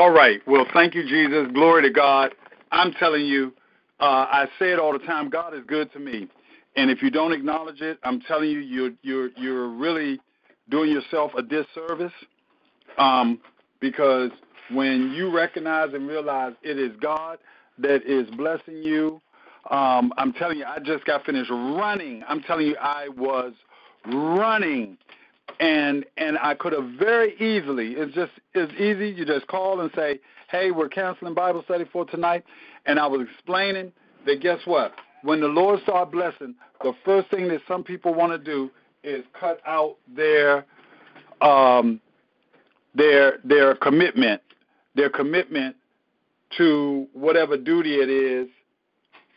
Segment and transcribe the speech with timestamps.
[0.00, 0.40] All right.
[0.46, 1.52] Well, thank you, Jesus.
[1.52, 2.34] Glory to God.
[2.72, 3.52] I'm telling you,
[4.00, 5.28] uh, I say it all the time.
[5.28, 6.26] God is good to me,
[6.74, 10.18] and if you don't acknowledge it, I'm telling you, you're you're you're really
[10.70, 12.14] doing yourself a disservice.
[12.96, 13.40] Um,
[13.80, 14.30] because
[14.72, 17.38] when you recognize and realize it is God
[17.78, 19.20] that is blessing you,
[19.70, 22.24] um, I'm telling you, I just got finished running.
[22.26, 23.52] I'm telling you, I was
[24.06, 24.96] running
[25.60, 27.92] and and I could have very easily.
[27.92, 29.10] It's just it's easy.
[29.10, 30.18] You just call and say,
[30.50, 32.44] "Hey, we're canceling Bible study for tonight,"
[32.86, 33.92] and I was explaining
[34.26, 34.40] that.
[34.40, 34.94] Guess what?
[35.22, 38.70] When the Lord started blessing, the first thing that some people want to do
[39.04, 40.64] is cut out their
[41.42, 42.00] um,
[42.94, 44.40] their their commitment,
[44.94, 45.76] their commitment
[46.56, 48.48] to whatever duty it is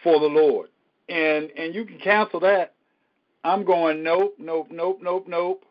[0.03, 0.70] for the Lord,
[1.09, 2.76] and and you can cancel that.
[3.44, 5.66] I'm going nope, nope, nope, nope, nope.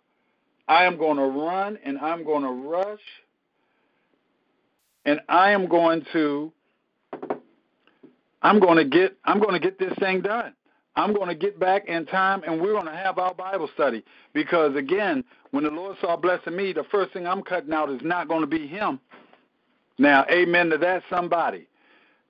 [0.68, 3.00] I am going to run and I'm going to rush
[5.04, 6.52] and I am going to
[8.42, 10.54] I'm going to get I'm going to get this thing done.
[10.94, 14.04] I'm going to get back in time and we're going to have our Bible study
[14.34, 18.02] because again, when the Lord saw blessing me, the first thing I'm cutting out is
[18.02, 19.00] not going to be him.
[19.98, 21.66] Now, amen to that somebody.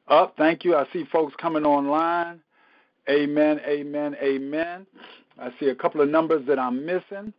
[0.09, 0.77] Up, thank you.
[0.77, 2.41] I see folks coming online.
[3.09, 4.87] Amen, amen, amen.
[5.39, 7.33] I see a couple of numbers that I'm missing.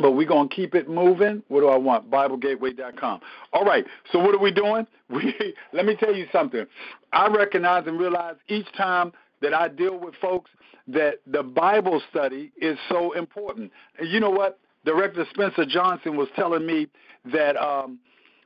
[0.00, 1.42] But we're going to keep it moving.
[1.48, 2.10] What do I want?
[2.10, 3.20] BibleGateway.com.
[3.52, 3.84] All right.
[4.12, 4.86] So what are we doing?
[5.10, 5.34] We
[5.72, 6.66] let me tell you something.
[7.14, 10.50] I recognize and realize each time that I deal with folks
[10.86, 13.72] that the Bible study is so important.
[13.98, 14.58] And you know what?
[14.84, 16.88] Director Spencer Johnson was telling me
[17.32, 17.98] that um,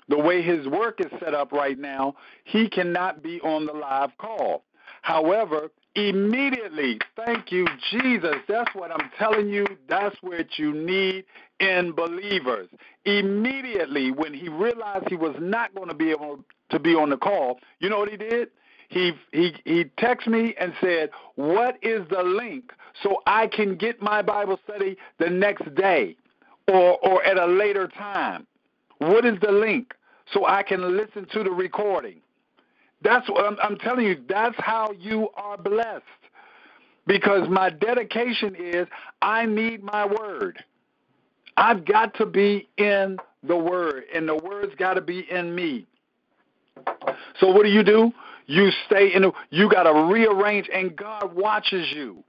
[0.08, 2.14] the way his work is set up right now,
[2.45, 4.64] he cannot be on the live call.
[5.03, 8.37] However, Immediately, thank you, Jesus.
[8.48, 9.67] That's what I'm telling you.
[9.89, 11.25] That's what you need
[11.61, 12.69] in believers.
[13.05, 17.19] Immediately, when he realized he was not going to be able to be on the
[17.19, 18.48] call, you know what he did?
[18.89, 22.73] He he he texted me and said, "What is the link
[23.03, 26.17] so I can get my Bible study the next day,
[26.69, 28.47] or or at a later time?
[28.98, 29.92] What is the link
[30.33, 32.22] so I can listen to the recording?"
[33.02, 34.23] That's what I'm, I'm telling you.
[34.29, 36.05] That's how you are blessed.
[37.07, 38.86] Because my dedication is
[39.20, 40.63] I need my word.
[41.57, 45.86] I've got to be in the word, and the word's got to be in me.
[47.41, 48.12] So what do you do?
[48.46, 49.23] You stay in.
[49.23, 52.23] The, you got to rearrange, and God watches you.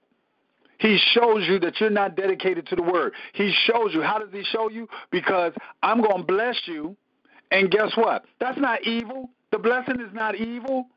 [0.79, 3.13] He shows you that you're not dedicated to the word.
[3.33, 4.01] He shows you.
[4.01, 4.89] How does he show you?
[5.11, 6.97] Because I'm going to bless you,
[7.51, 8.25] and guess what?
[8.39, 9.29] That's not evil.
[9.53, 10.87] The blessing is not evil.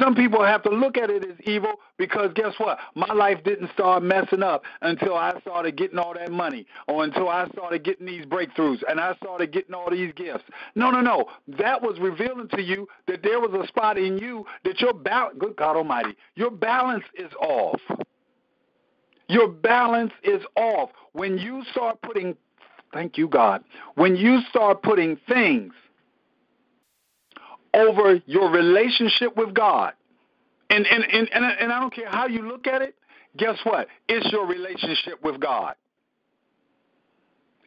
[0.00, 2.78] Some people have to look at it as evil because guess what?
[2.94, 7.28] My life didn't start messing up until I started getting all that money or until
[7.28, 10.44] I started getting these breakthroughs and I started getting all these gifts.
[10.76, 11.26] No, no, no.
[11.58, 15.36] That was revealing to you that there was a spot in you that your balance,
[15.38, 17.80] good God Almighty, your balance is off.
[19.28, 20.88] Your balance is off.
[21.12, 22.34] When you start putting,
[22.94, 23.62] thank you, God,
[23.94, 25.74] when you start putting things
[27.74, 29.92] over your relationship with God.
[30.70, 32.94] And, and, and, and, and I don't care how you look at it,
[33.36, 33.88] guess what?
[34.08, 35.74] It's your relationship with God.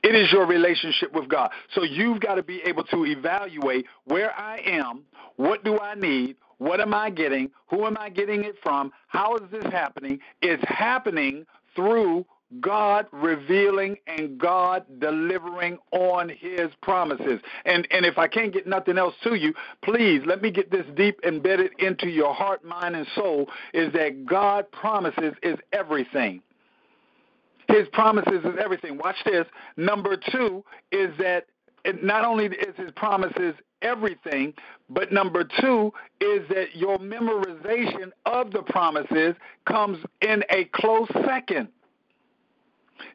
[0.03, 1.51] It is your relationship with God.
[1.73, 5.03] So you've got to be able to evaluate where I am,
[5.35, 9.35] what do I need, what am I getting, who am I getting it from, how
[9.35, 10.19] is this happening?
[10.41, 11.45] It's happening
[11.75, 12.25] through
[12.59, 17.39] God revealing and God delivering on his promises.
[17.65, 19.53] And and if I can't get nothing else to you,
[19.83, 24.25] please let me get this deep embedded into your heart, mind and soul is that
[24.25, 26.41] God promises is everything.
[27.67, 28.97] His promises is everything.
[28.97, 29.45] Watch this.
[29.77, 31.45] Number 2 is that
[32.01, 34.53] not only is his promises everything,
[34.89, 39.35] but number two is that your memorization of the promises
[39.65, 41.69] comes in a close second.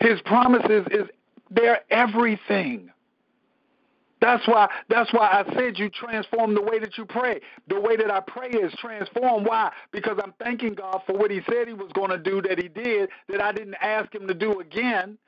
[0.00, 1.08] His promises is
[1.50, 2.90] they're everything.
[4.20, 7.40] That's why that's why I said you transform the way that you pray.
[7.68, 9.46] The way that I pray is transformed.
[9.46, 9.70] Why?
[9.92, 12.68] Because I'm thanking God for what he said he was going to do that he
[12.68, 15.18] did that I didn't ask him to do again.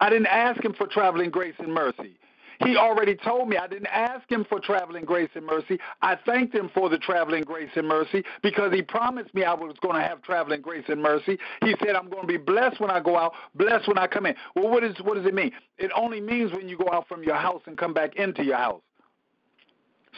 [0.00, 2.18] I didn't ask him for traveling grace and mercy.
[2.64, 5.78] He already told me I didn't ask him for traveling grace and mercy.
[6.00, 9.74] I thanked him for the traveling grace and mercy because he promised me I was
[9.80, 11.38] going to have traveling grace and mercy.
[11.62, 14.26] He said I'm going to be blessed when I go out, blessed when I come
[14.26, 14.34] in.
[14.54, 15.52] Well, what is what does it mean?
[15.78, 18.58] It only means when you go out from your house and come back into your
[18.58, 18.82] house.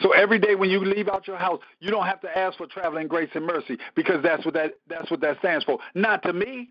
[0.01, 2.67] So every day when you leave out your house, you don't have to ask for
[2.67, 5.79] traveling grace and mercy because that's what that that's what that stands for.
[5.93, 6.69] Not to me.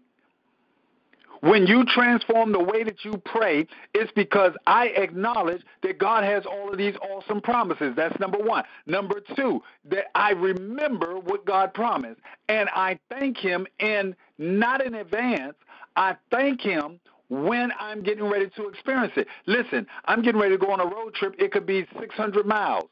[1.45, 6.47] When you transform the way that you pray, it's because I acknowledge that God has
[6.47, 7.93] all of these awesome promises.
[7.95, 8.65] That's number one.
[8.87, 12.19] Number two, that I remember what God promised.
[12.49, 15.53] And I thank Him in not in advance,
[15.97, 16.99] I thank Him
[17.29, 19.27] when I'm getting ready to experience it.
[19.45, 21.35] Listen, I'm getting ready to go on a road trip.
[21.39, 22.89] It could be 600 miles.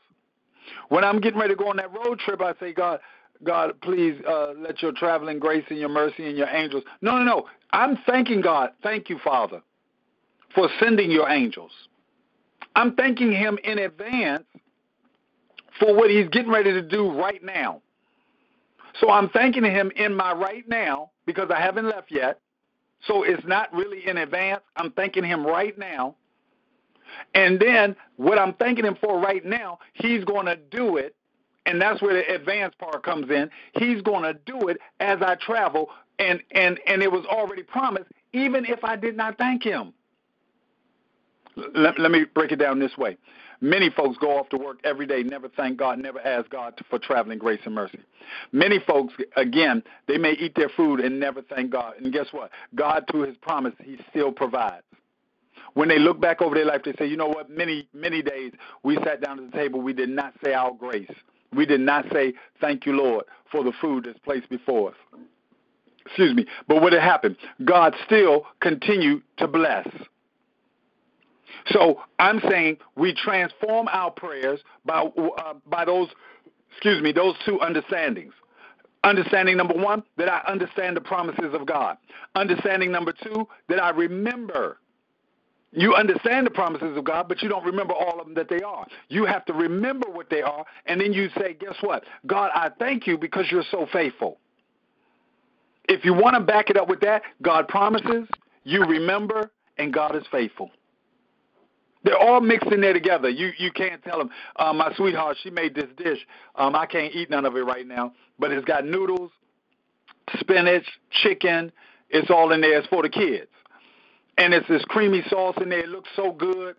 [0.91, 3.01] When I'm getting ready to go on that road trip, I say, God,
[3.45, 6.85] God, please uh, let your traveling grace and your mercy and your angels.
[7.01, 7.49] No, no, no.
[7.73, 8.71] I'm thanking God.
[8.83, 9.63] Thank you, Father,
[10.55, 11.73] for sending your angels.
[12.77, 14.45] I'm thanking Him in advance
[15.79, 17.83] for what He's getting ready to do right now.
[19.01, 22.41] So I'm thanking Him in my right now because I haven't left yet.
[23.07, 24.63] So it's not really in advance.
[24.77, 26.15] I'm thanking Him right now.
[27.35, 31.17] And then what I'm thanking Him for right now, He's going to do it
[31.67, 33.51] and that's where the advanced part comes in.
[33.75, 38.11] He's going to do it as I travel, and and and it was already promised,
[38.33, 39.93] even if I did not thank him.
[41.75, 43.19] Let, let me break it down this way.
[43.61, 46.99] Many folks go off to work every day, never thank God, never ask God for
[46.99, 48.01] traveling grace and mercy.
[48.51, 51.95] Many folks, again, they may eat their food and never thank God.
[52.03, 52.51] And guess what?
[52.75, 54.83] God, through His promise, He still provides.
[55.75, 57.51] When they look back over their life, they say, you know what?
[57.51, 61.11] Many, many days we sat down at the table, we did not say our grace.
[61.55, 64.97] We did not say, Thank you, Lord, for the food that's placed before us.
[66.07, 66.47] Excuse me.
[66.67, 67.37] But what had happened?
[67.65, 69.89] God still continued to bless.
[71.67, 76.09] So I'm saying we transform our prayers by uh, by those
[76.71, 78.33] excuse me those two understandings.
[79.05, 81.97] Understanding number one that I understand the promises of God.
[82.37, 84.79] Understanding number two that I remember
[85.73, 88.61] you understand the promises of God, but you don't remember all of them that they
[88.61, 88.87] are.
[89.09, 92.05] You have to remember what they are, and then you say, Guess what?
[92.27, 94.39] God, I thank you because you're so faithful.
[95.89, 98.29] If you want to back it up with that, God promises,
[98.65, 100.71] you remember, and God is faithful.
[102.05, 103.31] They're all mixed in there together.
[103.31, 104.31] You you can't tell them.
[104.57, 106.19] Uh, my sweetheart, she made this dish.
[106.55, 109.31] Um, I can't eat none of it right now, but it's got noodles,
[110.39, 110.85] spinach,
[111.23, 111.73] chicken.
[112.11, 112.79] It's all in there.
[112.79, 113.49] It's for the kids
[114.39, 115.81] and it's this creamy sauce in there.
[115.81, 116.77] It looks so good.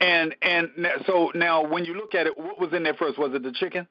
[0.00, 0.70] And and
[1.06, 3.18] so now when you look at it, what was in there first?
[3.18, 3.86] Was it the chicken,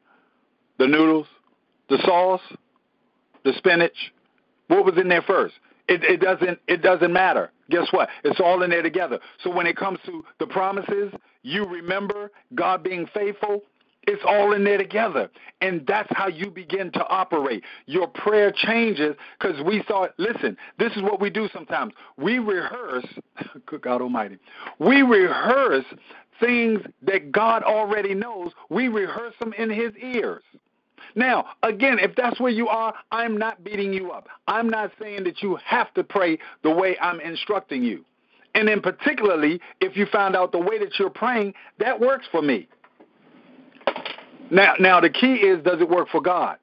[0.77, 1.27] the noodles,
[1.89, 2.41] the sauce,
[3.43, 4.13] the spinach?
[4.67, 5.55] What was in there first?
[5.87, 7.51] It, it doesn't it doesn't matter.
[7.69, 8.09] Guess what?
[8.23, 9.19] It's all in there together.
[9.43, 11.13] So when it comes to the promises,
[11.43, 13.63] you remember God being faithful.
[14.09, 15.29] It's all in there together.
[15.61, 17.63] And that's how you begin to operate.
[17.85, 21.93] Your prayer changes because we start, listen, this is what we do sometimes.
[22.17, 23.05] We rehearse,
[23.67, 24.39] good God Almighty,
[24.79, 25.85] we rehearse
[26.39, 30.41] things that God already knows, we rehearse them in His ears.
[31.13, 34.27] Now, again, if that's where you are, I'm not beating you up.
[34.47, 38.05] I'm not saying that you have to pray the way I'm instructing you.
[38.55, 42.41] And then, particularly, if you found out the way that you're praying, that works for
[42.41, 42.67] me.
[44.51, 46.57] Now, now the key is does it work for God?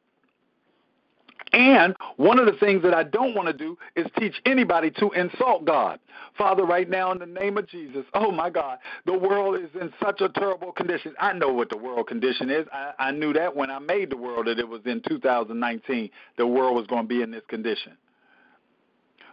[1.52, 5.10] And one of the things that I don't want to do is teach anybody to
[5.12, 5.98] insult God.
[6.36, 9.92] Father, right now in the name of Jesus, oh my God, the world is in
[10.02, 11.14] such a terrible condition.
[11.18, 12.66] I know what the world condition is.
[12.72, 16.46] I, I knew that when I made the world that it was in 2019, the
[16.46, 17.96] world was going to be in this condition.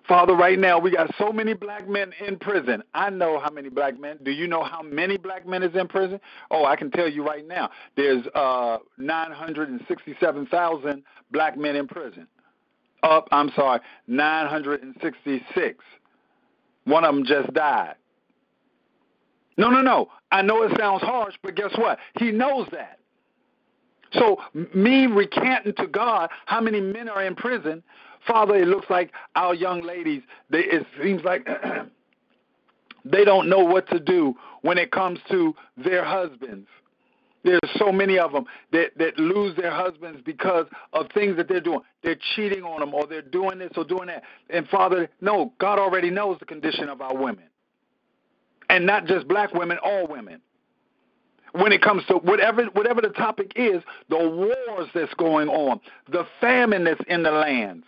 [0.08, 2.84] Father, right now we got so many black men in prison.
[2.94, 4.20] I know how many black men.
[4.24, 6.20] Do you know how many black men is in prison?
[6.52, 7.70] Oh, I can tell you right now.
[7.96, 12.27] There's uh 967,000 black men in prison.
[13.04, 15.86] Up, I'm sorry, 966.
[16.86, 17.96] One of them just died.
[19.58, 20.10] No, no, no.
[20.32, 22.00] I know it sounds harsh, but guess what?
[22.20, 23.00] He knows that.
[24.13, 24.38] So
[24.74, 27.84] me recanting to God how many men are in prison
[28.27, 31.48] Father, it looks like our young ladies, they, it seems like
[33.06, 36.68] they don't know what to do when it comes to their husbands.
[37.44, 41.60] There's so many of them that, that lose their husbands because of things that they're
[41.60, 41.82] doing.
[42.01, 44.24] They're cheating on them or they're doing this or doing that.
[44.50, 47.44] And Father, no, God already knows the condition of our women.
[48.70, 50.39] And not just black women, all women.
[51.51, 56.25] When it comes to whatever whatever the topic is, the wars that's going on, the
[56.42, 57.86] famine that's in the lands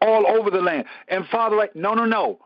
[0.00, 0.84] all over the land.
[1.08, 2.38] And Father, like, no, no, no.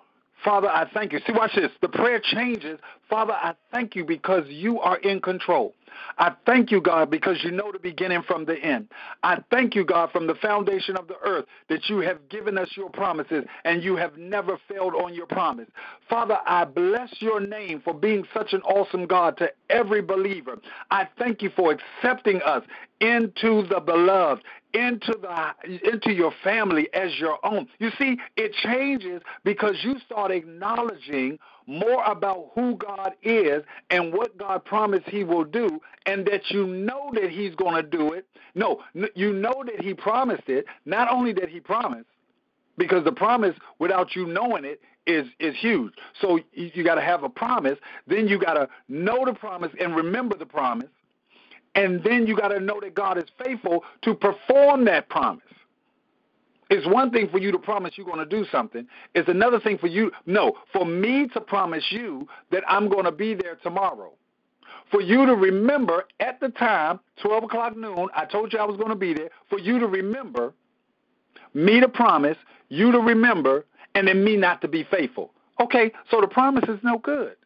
[0.45, 1.21] Father, I thank you.
[1.27, 1.71] See, watch this.
[1.83, 2.79] The prayer changes.
[3.11, 5.75] Father, I thank you because you are in control.
[6.19, 8.89] I thank you, God, because you know the beginning from the end.
[9.23, 12.69] I thank you, God, from the foundation of the earth that you have given us
[12.77, 15.69] your promises and you have never failed on your promise.
[16.09, 20.59] Father, I bless your name for being such an awesome God to every believer.
[20.91, 22.63] I thank you for accepting us
[23.01, 24.43] into the beloved,
[24.75, 27.67] into the into your family as your own.
[27.79, 34.37] You see, it changes because you start acknowledging more about who God is and what
[34.37, 38.27] God promised he will do and that you know that he's going to do it.
[38.55, 38.83] No,
[39.15, 40.67] you know that he promised it.
[40.85, 42.09] Not only that he promised
[42.77, 45.93] because the promise without you knowing it is is huge.
[46.21, 49.73] So you, you got to have a promise, then you got to know the promise
[49.81, 50.89] and remember the promise
[51.75, 55.43] and then you got to know that God is faithful to perform that promise.
[56.71, 58.87] It's one thing for you to promise you're going to do something.
[59.15, 63.13] It's another thing for you, no, for me to promise you that I'm going to
[63.13, 64.13] be there tomorrow.
[64.91, 68.77] For you to remember at the time, 12 o'clock noon, I told you I was
[68.77, 69.31] going to be there.
[69.49, 70.55] For you to remember,
[71.55, 72.37] me to promise,
[72.69, 75.33] you to remember, and then me not to be faithful.
[75.61, 77.37] Okay, so the promise is no good.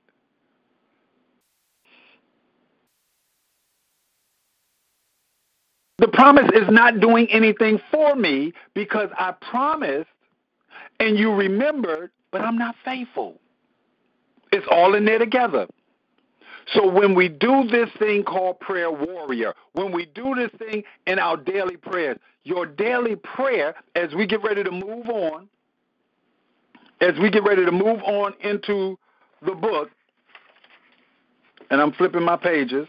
[6.04, 10.10] The promise is not doing anything for me because I promised
[11.00, 13.40] and you remembered, but I'm not faithful.
[14.52, 15.66] It's all in there together.
[16.74, 21.18] So when we do this thing called prayer warrior, when we do this thing in
[21.18, 25.48] our daily prayers, your daily prayer, as we get ready to move on,
[27.00, 28.98] as we get ready to move on into
[29.40, 29.90] the book,
[31.70, 32.86] and I'm flipping my pages.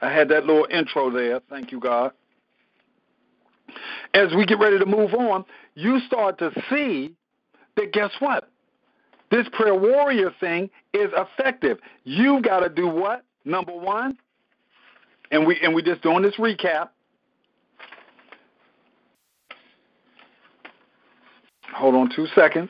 [0.00, 1.40] I had that little intro there.
[1.50, 2.12] Thank you, God
[4.14, 7.14] as we get ready to move on, you start to see
[7.76, 8.48] that guess what?
[9.30, 11.78] This prayer warrior thing is effective.
[12.04, 13.24] You've got to do what?
[13.44, 14.18] Number one,
[15.30, 16.90] and we and we just doing this recap.
[21.74, 22.68] Hold on two seconds.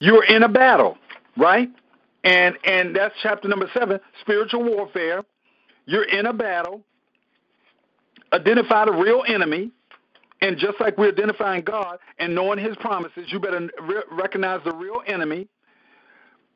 [0.00, 0.98] You're in a battle,
[1.36, 1.70] right?
[2.24, 5.24] And and that's chapter number seven, spiritual warfare.
[5.86, 6.82] You're in a battle.
[8.32, 9.70] Identify the real enemy.
[10.42, 14.74] And just like we're identifying God and knowing His promises, you better re- recognize the
[14.74, 15.48] real enemy.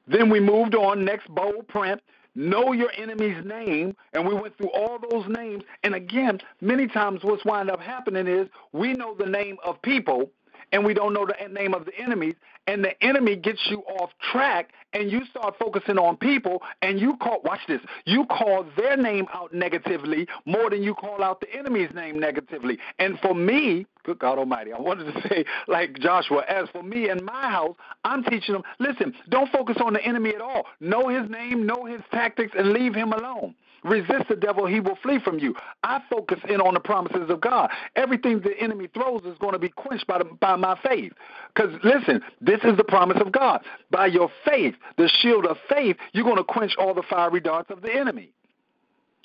[0.06, 2.00] Then we moved on, next bold print.
[2.34, 5.62] Know your enemy's name, and we went through all those names.
[5.84, 10.30] And again, many times what's wind up happening is we know the name of people,
[10.74, 12.34] and we don't know the name of the enemies,
[12.66, 17.16] and the enemy gets you off track and you start focusing on people and you
[17.16, 21.52] call watch this you call their name out negatively more than you call out the
[21.54, 22.78] enemy's name negatively.
[22.98, 27.08] And for me good god almighty i wanted to say like joshua as for me
[27.08, 30.64] and my house i'm teaching them listen don't focus on the enemy at all.
[30.80, 33.54] Know his name know his tactics and leave him alone
[33.84, 35.54] Resist the devil, he will flee from you.
[35.82, 37.70] I focus in on the promises of God.
[37.96, 41.12] Everything the enemy throws is going to be quenched by, the, by my faith.
[41.54, 43.62] Because listen, this is the promise of God.
[43.90, 47.70] By your faith, the shield of faith, you're going to quench all the fiery darts
[47.70, 48.32] of the enemy.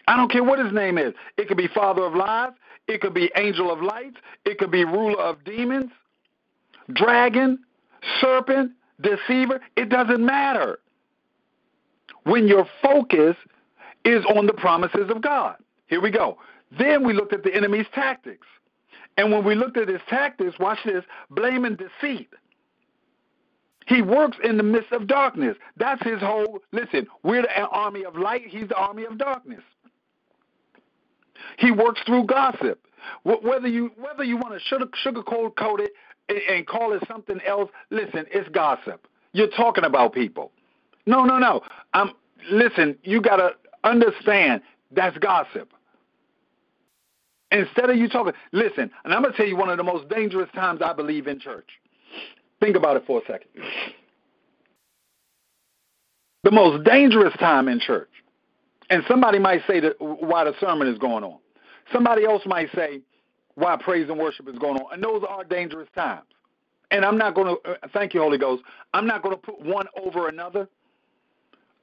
[0.10, 1.14] I don't care what his name is.
[1.38, 2.52] It could be father of lies.
[2.90, 4.16] It could be angel of light.
[4.44, 5.92] It could be ruler of demons,
[6.92, 7.60] dragon,
[8.20, 9.62] serpent, deceiver.
[9.78, 10.80] It doesn't matter.
[12.24, 13.38] When your focus
[14.06, 15.56] is on the promises of God.
[15.88, 16.38] Here we go.
[16.78, 18.48] Then we looked at the enemy's tactics.
[19.18, 22.30] And when we looked at his tactics, watch this blame and deceit.
[23.88, 25.58] He works in the midst of darkness.
[25.76, 26.60] That's his whole.
[26.72, 29.64] Listen, we're the army of light, he's the army of darkness.
[31.58, 32.86] He works through gossip.
[33.24, 35.92] Whether you whether you want to sugar, sugarcoat coat it
[36.50, 39.08] and call it something else, listen, it's gossip.
[39.34, 40.52] You're talking about people.
[41.06, 41.62] No, no, no.
[41.94, 42.14] Um,
[42.52, 43.52] listen, you gotta
[43.84, 45.72] Understand that's gossip.
[47.52, 50.08] Instead of you talking, listen, and I'm going to tell you one of the most
[50.10, 51.68] dangerous times I believe in church.
[52.60, 53.50] Think about it for a second.
[56.44, 58.10] The most dangerous time in church,
[58.90, 61.38] and somebody might say that why the sermon is going on.
[61.92, 63.02] Somebody else might say
[63.56, 64.94] why praise and worship is going on.
[64.94, 66.26] And those are dangerous times.
[66.92, 69.62] And I'm not going to, uh, thank you, Holy Ghost, I'm not going to put
[69.62, 70.68] one over another.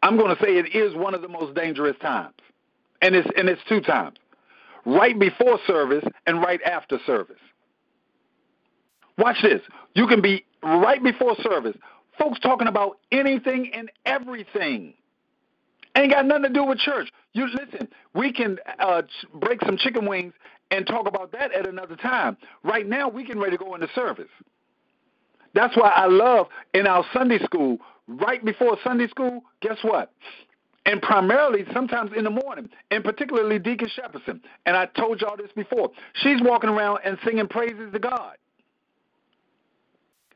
[0.02, 2.34] I'm going to say it is one of the most dangerous times.
[3.02, 4.18] And it's, and it's two times
[4.86, 7.36] right before service and right after service.
[9.18, 9.60] Watch this.
[9.94, 11.76] You can be right before service.
[12.18, 14.94] Folks talking about anything and everything.
[15.96, 17.10] Ain't got nothing to do with church.
[17.32, 17.88] You listen.
[18.14, 19.02] We can uh,
[19.34, 20.34] break some chicken wings
[20.70, 22.36] and talk about that at another time.
[22.62, 24.28] Right now, we can ready to go into service.
[25.54, 30.12] That's why I love in our Sunday school right before Sunday school, guess what?
[30.86, 34.40] and primarily sometimes in the morning, and particularly Deacon Shepardson.
[34.64, 35.90] And I told y'all this before.
[36.14, 38.36] She's walking around and singing praises to God.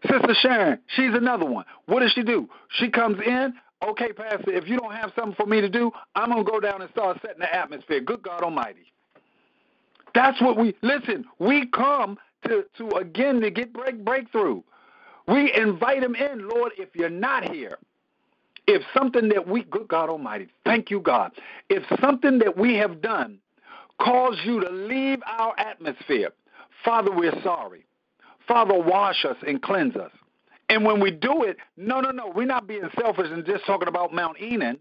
[0.02, 1.64] Sister Sharon, she's another one.
[1.86, 2.48] What does she do?
[2.70, 3.54] She comes in,
[3.86, 6.58] okay, Pastor, if you don't have something for me to do, I'm going to go
[6.58, 8.00] down and start setting the atmosphere.
[8.00, 8.92] Good God Almighty.
[10.14, 11.26] That's what we listen.
[11.38, 14.62] We come to to again to get break breakthrough.
[15.30, 16.72] We invite him in, Lord.
[16.76, 17.78] If you're not here,
[18.66, 21.32] if something that we, good God Almighty, thank you, God.
[21.68, 23.38] If something that we have done
[24.00, 26.30] caused you to leave our atmosphere,
[26.84, 27.84] Father, we're sorry.
[28.49, 30.10] Father, wash us and cleanse us.
[30.68, 33.88] And when we do it, no, no, no, we're not being selfish and just talking
[33.88, 34.78] about Mount Enon.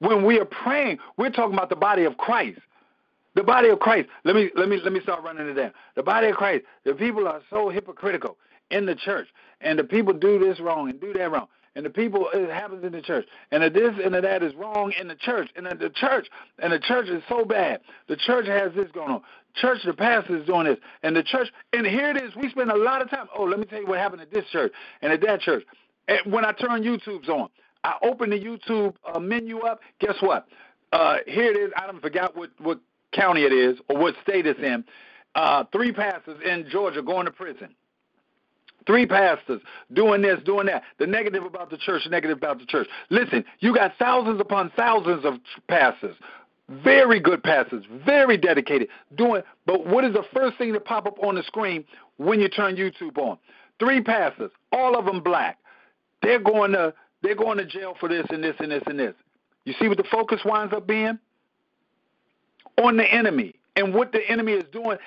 [0.00, 2.60] When we are praying, we're talking about the body of Christ.
[3.34, 4.08] The body of Christ.
[4.24, 5.72] Let me let me let me start running it down.
[5.94, 6.64] The body of Christ.
[6.84, 8.36] The people are so hypocritical
[8.70, 9.28] in the church,
[9.60, 12.84] and the people do this wrong and do that wrong, and the people it happens
[12.84, 15.66] in the church, and the this and the that is wrong in the church, and
[15.66, 16.26] the church
[16.58, 17.80] and the church is so bad.
[18.08, 19.22] The church has this going on.
[19.56, 22.34] Church, the pastor is doing this, and the church, and here it is.
[22.36, 23.26] We spend a lot of time.
[23.36, 24.72] Oh, let me tell you what happened at this church
[25.02, 25.64] and at that church.
[26.06, 27.48] And when I turn YouTube's on,
[27.82, 29.80] I open the YouTube uh, menu up.
[30.00, 30.46] Guess what?
[30.92, 31.72] Uh, here it is.
[31.76, 32.80] I don't forgot what what
[33.12, 34.84] county it is or what state it's in,
[35.34, 37.74] uh, three pastors in Georgia going to prison.
[38.86, 39.60] Three pastors
[39.92, 40.82] doing this, doing that.
[40.98, 42.88] The negative about the church, negative about the church.
[43.10, 45.34] Listen, you got thousands upon thousands of
[45.68, 46.16] pastors,
[46.68, 49.42] very good pastors, very dedicated, doing.
[49.66, 51.84] But what is the first thing to pop up on the screen
[52.16, 53.38] when you turn YouTube on?
[53.78, 55.58] Three pastors, all of them black.
[56.22, 59.14] They're going to they're going to jail for this and this and this and this.
[59.64, 61.18] You see what the focus winds up being?
[62.80, 64.98] on the enemy and what the enemy is doing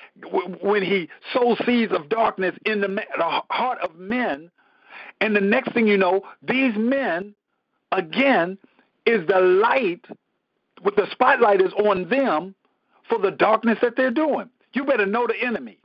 [0.62, 4.50] when he sows seeds of darkness in the, the heart of men.
[5.22, 7.36] And the next thing you know, these men,
[7.92, 8.58] again,
[9.06, 10.06] is the light,
[10.84, 12.56] with the spotlight is on them
[13.10, 14.50] for the darkness that they're doing.
[14.74, 15.78] You better know the enemy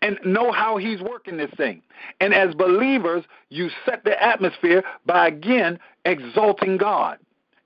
[0.00, 1.82] and know how he's working this thing.
[2.20, 7.18] And as believers, you set the atmosphere by again exalting God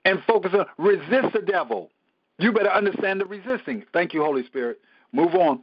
[0.05, 1.89] and focusing resist the devil
[2.39, 3.83] you better understand the resisting.
[3.93, 4.79] Thank you, Holy Spirit.
[5.11, 5.61] Move on.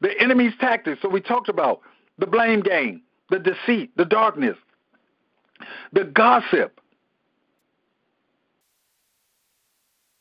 [0.00, 1.00] The enemy's tactics.
[1.02, 1.80] So we talked about
[2.18, 4.56] the blame game, the deceit, the darkness,
[5.92, 6.80] the gossip.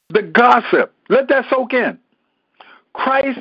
[0.10, 0.94] The gossip.
[1.10, 1.98] Let that soak in.
[2.94, 3.40] Christ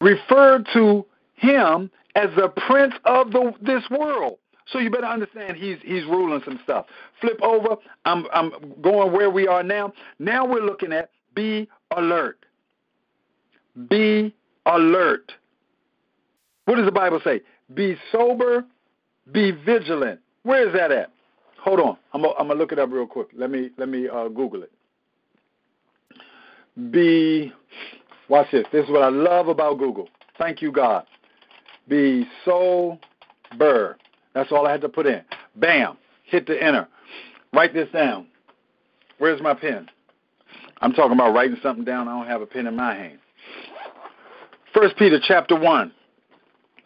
[0.00, 4.38] referred to him as the prince of the, this world.
[4.72, 6.86] So you better understand he's he's ruling some stuff.
[7.20, 7.76] Flip over.
[8.04, 9.92] I'm I'm going where we are now.
[10.18, 12.44] Now we're looking at be alert.
[13.88, 14.34] Be
[14.66, 15.32] alert.
[16.64, 17.40] What does the Bible say?
[17.74, 18.64] Be sober,
[19.32, 20.20] be vigilant.
[20.42, 21.10] Where is that at?
[21.60, 21.96] Hold on.
[22.12, 23.28] I'm gonna, I'm gonna look it up real quick.
[23.34, 24.72] Let me let me uh, Google it.
[26.90, 27.52] Be
[28.28, 28.64] watch this.
[28.72, 30.08] This is what I love about Google.
[30.38, 31.04] Thank you, God.
[31.88, 33.96] Be sober.
[34.34, 35.22] That's all I had to put in.
[35.56, 35.96] Bam.
[36.24, 36.88] Hit the enter.
[37.52, 38.26] Write this down.
[39.18, 39.88] Where's my pen?
[40.80, 42.08] I'm talking about writing something down.
[42.08, 43.18] I don't have a pen in my hand.
[44.74, 45.92] First Peter chapter one.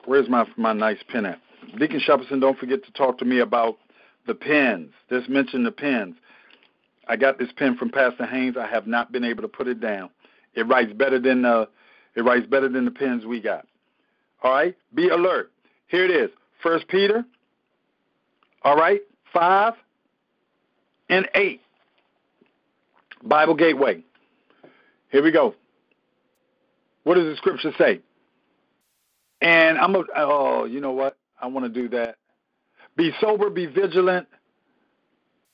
[0.04, 1.40] Where's my my nice pen at?
[1.78, 3.78] Deacon Shepardson, don't forget to talk to me about
[4.26, 4.90] the pens.
[5.10, 6.16] Just mention the pens.
[7.08, 8.56] I got this pen from Pastor Haynes.
[8.56, 10.10] I have not been able to put it down.
[10.54, 11.66] It writes better than the uh,
[12.16, 13.66] it writes better than the pens we got.
[14.42, 14.76] All right?
[14.94, 15.52] Be alert.
[15.88, 16.30] Here it is.
[16.62, 17.24] First Peter
[18.66, 19.00] all right?
[19.32, 19.74] Five
[21.08, 21.60] and eight.
[23.22, 24.02] Bible Gateway.
[25.10, 25.54] Here we go.
[27.04, 28.00] What does the scripture say?
[29.40, 31.16] And I'm a, oh, you know what?
[31.40, 32.16] I want to do that.
[32.96, 34.26] Be sober, be vigilant,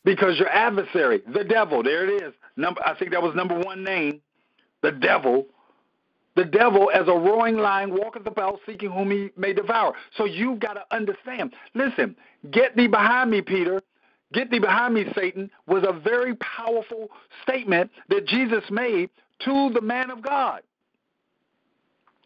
[0.05, 2.33] because your adversary, the devil, there it is.
[2.57, 4.23] Number, I think that was number one name,
[4.83, 5.47] the devil,
[6.35, 9.95] the devil, as a roaring lion, walketh about seeking whom he may devour.
[10.17, 11.55] So you've got to understand.
[11.75, 12.17] Listen,
[12.51, 13.83] get thee behind me, Peter.
[14.33, 17.11] Get thee behind me, Satan, was a very powerful
[17.43, 20.63] statement that Jesus made to the man of God.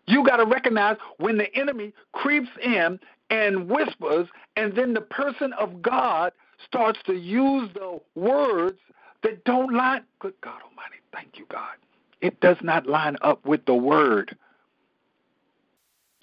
[0.06, 5.52] You got to recognize when the enemy creeps in and whispers, and then the person
[5.54, 6.32] of God
[6.64, 8.78] starts to use the words
[9.24, 10.04] that don't line.
[10.20, 11.74] Good God Almighty, thank you, God
[12.20, 14.36] it does not line up with the word.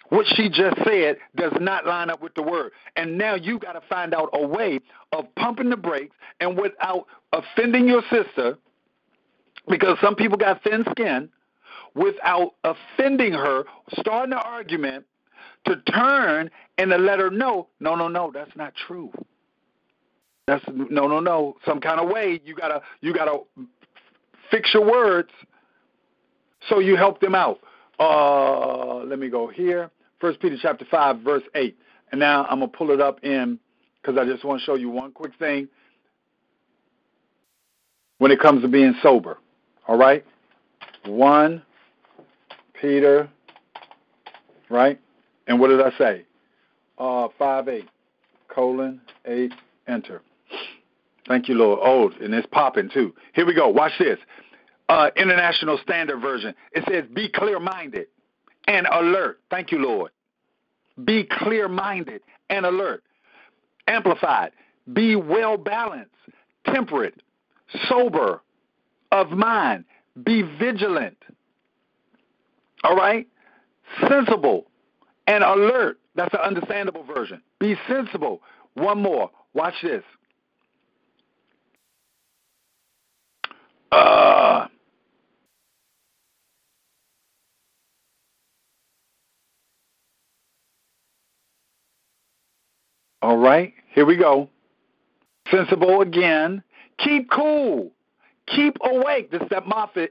[0.09, 2.71] What she just said does not line up with the word.
[2.95, 4.79] And now you got to find out a way
[5.11, 8.57] of pumping the brakes and without offending your sister,
[9.67, 11.29] because some people got thin skin,
[11.95, 13.63] without offending her,
[13.99, 15.05] starting an argument
[15.65, 19.11] to turn and to let her know, no, no, no, that's not true.
[20.45, 21.55] That's no, no, no.
[21.65, 23.39] Some kind of way you gotta you gotta
[24.51, 25.29] fix your words
[26.69, 27.59] so you help them out.
[27.99, 29.89] Uh, let me go here.
[30.19, 31.77] First Peter chapter five, verse eight.
[32.11, 33.59] And now I'm gonna pull it up in
[34.01, 35.67] because I just want to show you one quick thing
[38.19, 39.37] when it comes to being sober.
[39.87, 40.23] All right,
[41.05, 41.63] one
[42.79, 43.29] Peter,
[44.69, 44.99] right?
[45.47, 46.25] And what did I say?
[46.97, 47.89] Uh, five eight
[48.47, 49.53] colon eight
[49.87, 50.21] enter.
[51.27, 51.79] Thank you, Lord.
[51.81, 53.13] Oh, and it's popping too.
[53.33, 53.69] Here we go.
[53.69, 54.19] Watch this.
[54.89, 56.53] Uh, International Standard Version.
[56.73, 58.07] It says, "Be clear-minded
[58.67, 60.11] and alert." Thank you, Lord.
[61.03, 63.03] Be clear-minded and alert.
[63.87, 64.51] Amplified.
[64.91, 66.11] Be well balanced,
[66.65, 67.21] temperate,
[67.87, 68.41] sober
[69.11, 69.85] of mind.
[70.23, 71.17] Be vigilant.
[72.83, 73.27] All right?
[74.07, 74.65] Sensible
[75.27, 75.99] and alert.
[76.15, 77.41] That's an understandable version.
[77.59, 78.41] Be sensible.
[78.73, 79.31] One more.
[79.53, 80.03] Watch this.
[83.91, 84.32] Uh,
[93.23, 94.49] all right, here we go.
[95.49, 96.61] Sensible again.
[96.99, 97.93] Keep cool.
[98.47, 99.31] Keep awake.
[99.31, 100.09] This is that Moffatt.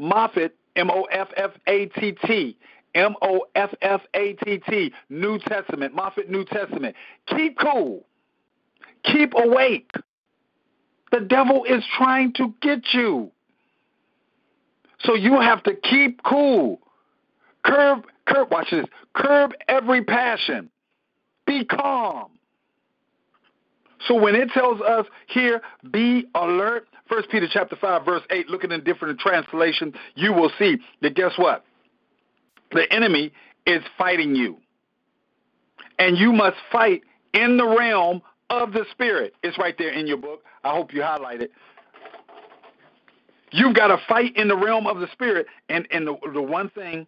[0.00, 2.56] Moffatt, M O F F A T T.
[2.94, 4.94] M O F F A T T.
[5.10, 5.94] New Testament.
[5.94, 6.96] Moffatt New Testament.
[7.26, 8.06] Keep cool.
[9.04, 9.90] Keep awake.
[11.12, 13.30] The devil is trying to get you.
[15.00, 16.80] So you have to keep cool.
[17.62, 18.86] Curb, curb, watch this.
[19.14, 20.70] Curb every passion.
[21.46, 22.37] Be calm.
[24.06, 28.70] So when it tells us here, be alert, First Peter chapter five, verse eight, looking
[28.70, 31.64] in different translations, you will see that guess what?
[32.72, 33.32] The enemy
[33.66, 34.58] is fighting you.
[35.98, 39.34] And you must fight in the realm of the spirit.
[39.42, 40.42] It's right there in your book.
[40.64, 41.50] I hope you highlight it.
[43.50, 45.46] You've got to fight in the realm of the spirit.
[45.68, 47.06] And, and the, the one thing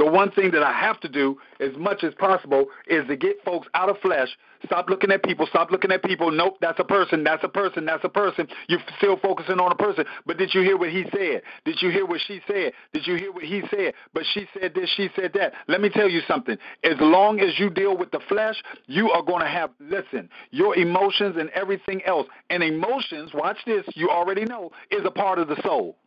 [0.00, 3.36] the one thing that I have to do as much as possible is to get
[3.44, 4.30] folks out of flesh.
[4.64, 5.46] Stop looking at people.
[5.46, 6.30] Stop looking at people.
[6.30, 7.22] Nope, that's a person.
[7.22, 7.84] That's a person.
[7.84, 8.48] That's a person.
[8.66, 10.06] You're still focusing on a person.
[10.24, 11.42] But did you hear what he said?
[11.66, 12.72] Did you hear what she said?
[12.94, 13.92] Did you hear what he said?
[14.14, 15.52] But she said this, she said that.
[15.68, 16.56] Let me tell you something.
[16.82, 20.76] As long as you deal with the flesh, you are going to have, listen, your
[20.76, 22.26] emotions and everything else.
[22.48, 25.98] And emotions, watch this, you already know, is a part of the soul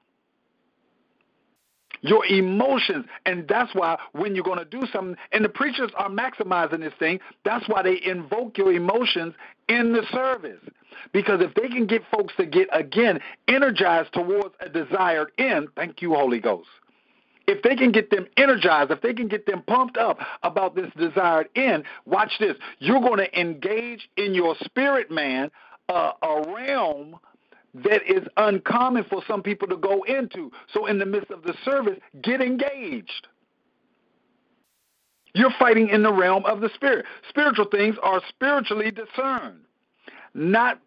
[2.04, 3.06] your emotions.
[3.26, 6.94] And that's why when you're going to do something, and the preachers are maximizing this
[7.00, 9.34] thing, that's why they invoke your emotions
[9.68, 10.62] in the service.
[11.12, 16.02] Because if they can get folks to get, again, energized towards a desired end, thank
[16.02, 16.70] you, Holy Ghost.
[17.46, 20.90] If they can get them energized, if they can get them pumped up about this
[20.98, 22.56] desired end, watch this.
[22.80, 25.52] You're going to engage in your spirit man
[25.90, 27.18] uh, a realm
[27.74, 30.52] that is uncommon for some people to go into.
[30.74, 33.28] So, in the midst of the service, get engaged.
[35.34, 37.06] You're fighting in the realm of the spirit.
[37.30, 39.62] Spiritual things are spiritually discerned,
[40.34, 40.80] not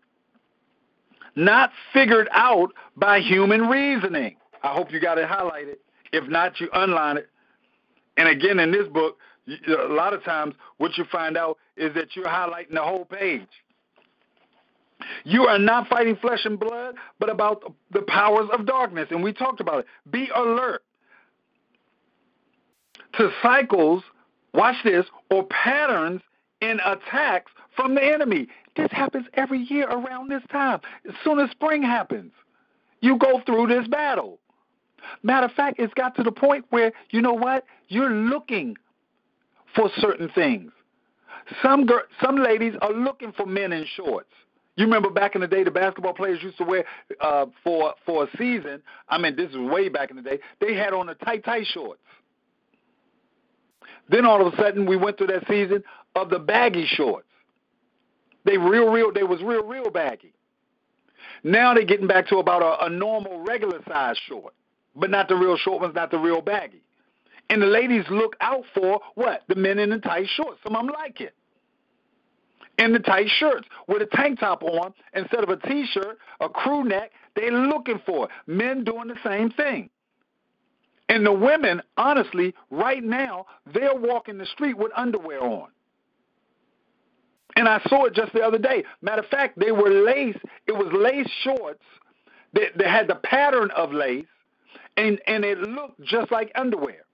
[1.34, 4.36] not figured out by human reasoning.
[4.62, 5.76] I hope you got it highlighted.
[6.12, 7.28] If not, you unline it.
[8.16, 9.18] And again, in this book,
[9.68, 13.46] a lot of times what you find out is that you're highlighting the whole page.
[15.24, 19.08] You are not fighting flesh and blood, but about the powers of darkness.
[19.10, 19.86] And we talked about it.
[20.10, 20.82] Be alert
[23.14, 24.02] to cycles,
[24.54, 26.20] watch this, or patterns
[26.60, 28.48] in attacks from the enemy.
[28.76, 30.80] This happens every year around this time.
[31.08, 32.32] As soon as spring happens,
[33.00, 34.38] you go through this battle.
[35.22, 37.64] Matter of fact, it's got to the point where, you know what?
[37.88, 38.76] You're looking
[39.74, 40.72] for certain things.
[41.62, 41.88] Some,
[42.22, 44.32] some ladies are looking for men in shorts.
[44.76, 46.84] You remember back in the day, the basketball players used to wear
[47.20, 48.82] uh, for for a season.
[49.08, 50.38] I mean, this is way back in the day.
[50.60, 52.00] They had on the tight, tight shorts.
[54.08, 55.82] Then all of a sudden, we went through that season
[56.14, 57.26] of the baggy shorts.
[58.44, 59.12] They real, real.
[59.12, 60.32] They was real, real baggy.
[61.42, 64.54] Now they're getting back to about a, a normal, regular size short,
[64.94, 66.82] but not the real short ones, not the real baggy.
[67.48, 69.42] And the ladies look out for what?
[69.48, 70.60] The men in the tight shorts.
[70.62, 71.34] Some of them like it
[72.78, 76.84] in the tight shirts with a tank top on instead of a t-shirt, a crew
[76.84, 77.10] neck.
[77.34, 78.30] They're looking for it.
[78.46, 79.90] Men doing the same thing.
[81.08, 85.68] And the women, honestly, right now, they're walking the street with underwear on.
[87.54, 88.84] And I saw it just the other day.
[89.00, 90.36] Matter of fact, they were lace.
[90.66, 91.84] It was lace shorts
[92.52, 94.26] that, that had the pattern of lace,
[94.96, 97.04] and, and it looked just like underwear.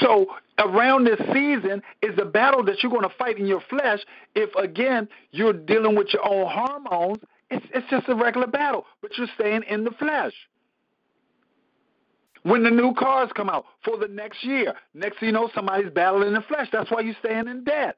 [0.00, 0.26] So
[0.58, 4.00] around this season is a battle that you're going to fight in your flesh.
[4.34, 7.18] If again you're dealing with your own hormones,
[7.50, 10.32] it's it's just a regular battle, but you're staying in the flesh.
[12.42, 15.90] When the new cars come out for the next year, next thing you know, somebody's
[15.90, 16.68] battling in the flesh.
[16.72, 17.96] That's why you're staying in debt.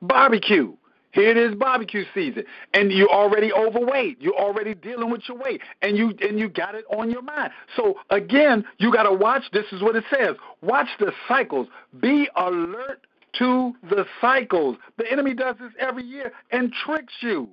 [0.00, 0.74] Barbecue.
[1.12, 2.44] Here it is barbecue season,
[2.74, 4.20] and you're already overweight.
[4.20, 7.50] You're already dealing with your weight, and you and you got it on your mind.
[7.76, 9.44] So again, you got to watch.
[9.52, 10.36] This is what it says.
[10.60, 11.68] Watch the cycles.
[11.98, 13.06] Be alert
[13.38, 14.76] to the cycles.
[14.98, 17.48] The enemy does this every year and tricks you.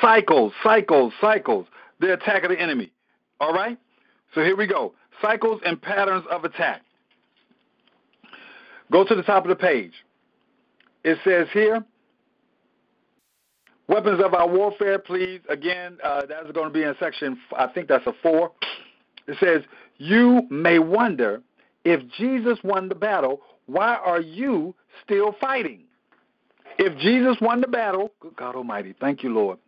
[0.00, 1.66] Cycles, cycles, cycles.
[2.00, 2.90] The attack of the enemy.
[3.40, 3.78] All right.
[4.34, 4.94] So here we go.
[5.22, 6.82] Cycles and patterns of attack.
[8.90, 9.92] Go to the top of the page
[11.04, 11.84] it says here,
[13.88, 15.40] weapons of our warfare, please.
[15.48, 18.52] Again, uh, that's going to be in section, I think that's a four.
[19.26, 19.62] It says,
[19.98, 21.42] You may wonder
[21.84, 25.82] if Jesus won the battle, why are you still fighting?
[26.78, 29.58] If Jesus won the battle, good God Almighty, thank you, Lord.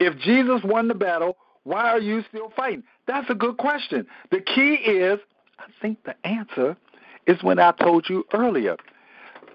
[0.00, 2.84] If Jesus won the battle, why are you still fighting?
[3.06, 4.06] That's a good question.
[4.30, 5.18] The key is,
[5.58, 6.76] I think the answer
[7.26, 8.76] is when I told you earlier.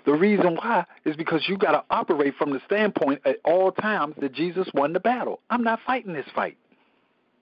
[0.06, 4.16] The reason why is because you got to operate from the standpoint at all times
[4.20, 5.40] that Jesus won the battle.
[5.50, 6.58] I'm not fighting this fight.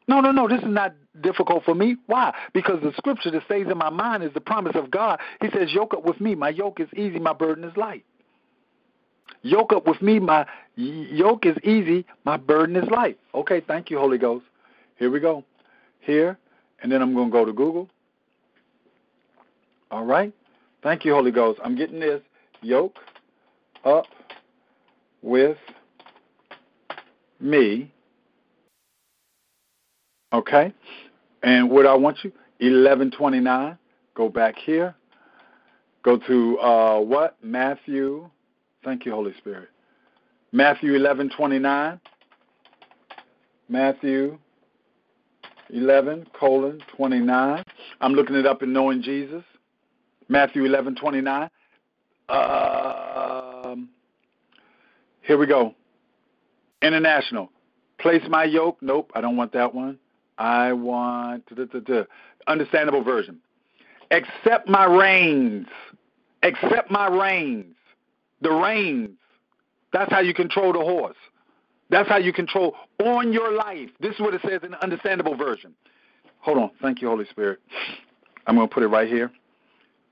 [0.08, 0.48] No, no, no.
[0.48, 1.96] This is not difficult for me.
[2.08, 2.34] Why?
[2.54, 5.20] Because the scripture that stays in my mind is the promise of God.
[5.42, 6.36] He says, Yoke up with me.
[6.36, 8.04] My yoke is easy, my burden is light.
[9.42, 10.20] Yoke up with me.
[10.20, 10.46] My
[10.76, 13.18] yoke is easy, my burden is light.
[13.34, 14.46] Okay, thank you, Holy Ghost.
[14.98, 15.44] Here we go.
[16.00, 16.38] Here,
[16.82, 17.90] and then I'm going to go to Google.
[19.90, 20.34] All right.
[20.84, 21.60] Thank you, Holy Ghost.
[21.64, 22.22] I'm getting this
[22.62, 22.98] yoke
[23.84, 24.06] up
[25.22, 25.58] with
[27.40, 27.92] me.
[30.34, 30.74] Okay?
[31.44, 33.78] And what I want you, 1129,
[34.16, 34.96] go back here.
[36.04, 37.38] Go to uh, what?
[37.44, 38.30] Matthew.
[38.84, 39.70] Thank you, Holy Spirit.
[40.52, 42.00] Matthew 1129.
[43.70, 44.38] Matthew
[45.70, 47.64] 11, colon, 29.
[48.02, 49.44] I'm looking it up in Knowing Jesus.
[50.28, 51.50] Matthew 11, 29.
[52.32, 53.90] Um,
[55.22, 55.76] here we go.
[56.82, 57.52] International.
[58.00, 58.78] Place my yoke.
[58.82, 60.00] Nope, I don't want that one.
[60.38, 62.04] I want da, da, da,
[62.48, 63.40] understandable version.
[64.10, 65.68] Accept my reins.
[66.42, 67.76] Accept my reins.
[68.42, 69.18] The reins.
[69.94, 71.18] That's how you control the horse.
[71.90, 73.90] That's how you control on your life.
[74.00, 75.76] This is what it says in the understandable version.
[76.40, 76.72] Hold on.
[76.82, 77.60] Thank you, Holy Spirit.
[78.48, 79.32] I'm going to put it right here.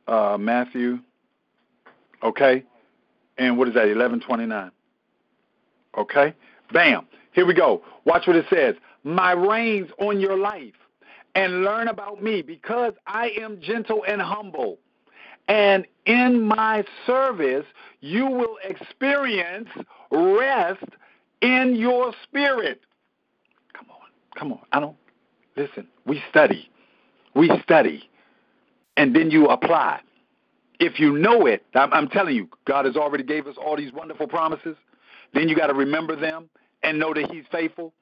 [0.08, 1.00] Uh, Matthew
[2.24, 2.64] Okay?
[3.38, 3.88] And what is that?
[3.88, 4.72] 1129.
[5.98, 6.34] Okay?
[6.72, 7.08] Bam.
[7.32, 7.84] Here we go.
[8.06, 8.76] Watch what it says.
[9.04, 10.74] My reins on your life
[11.36, 14.78] and learn about me because I am gentle and humble.
[15.48, 17.66] And in my service,
[18.02, 19.70] you will experience
[20.12, 20.84] rest
[21.42, 22.82] in your spirit.
[23.74, 24.08] Come on.
[24.38, 24.60] Come on.
[24.72, 24.98] I don't.
[25.56, 26.70] Listen, we study.
[27.36, 28.10] We study.
[28.98, 30.02] And then you apply
[30.80, 33.92] if you know it, I'm, I'm telling you, God has already gave us all these
[33.92, 34.76] wonderful promises.
[35.34, 36.50] Then you got to remember them
[36.84, 37.94] and know that He's faithful.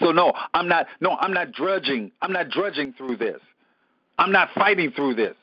[0.00, 0.86] So no, I'm not.
[1.00, 2.12] No, I'm not drudging.
[2.22, 3.40] I'm not drudging through this.
[4.18, 5.34] I'm not fighting through this.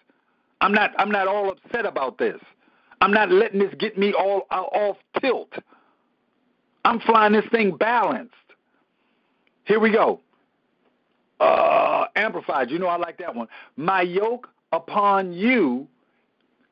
[0.61, 0.91] I'm not.
[0.97, 2.39] I'm not all upset about this.
[3.01, 5.53] I'm not letting this get me all off tilt.
[6.85, 8.33] I'm flying this thing balanced.
[9.65, 10.19] Here we go.
[11.39, 12.71] Uh, amplified.
[12.71, 13.47] You know I like that one.
[13.77, 15.87] My yoke upon you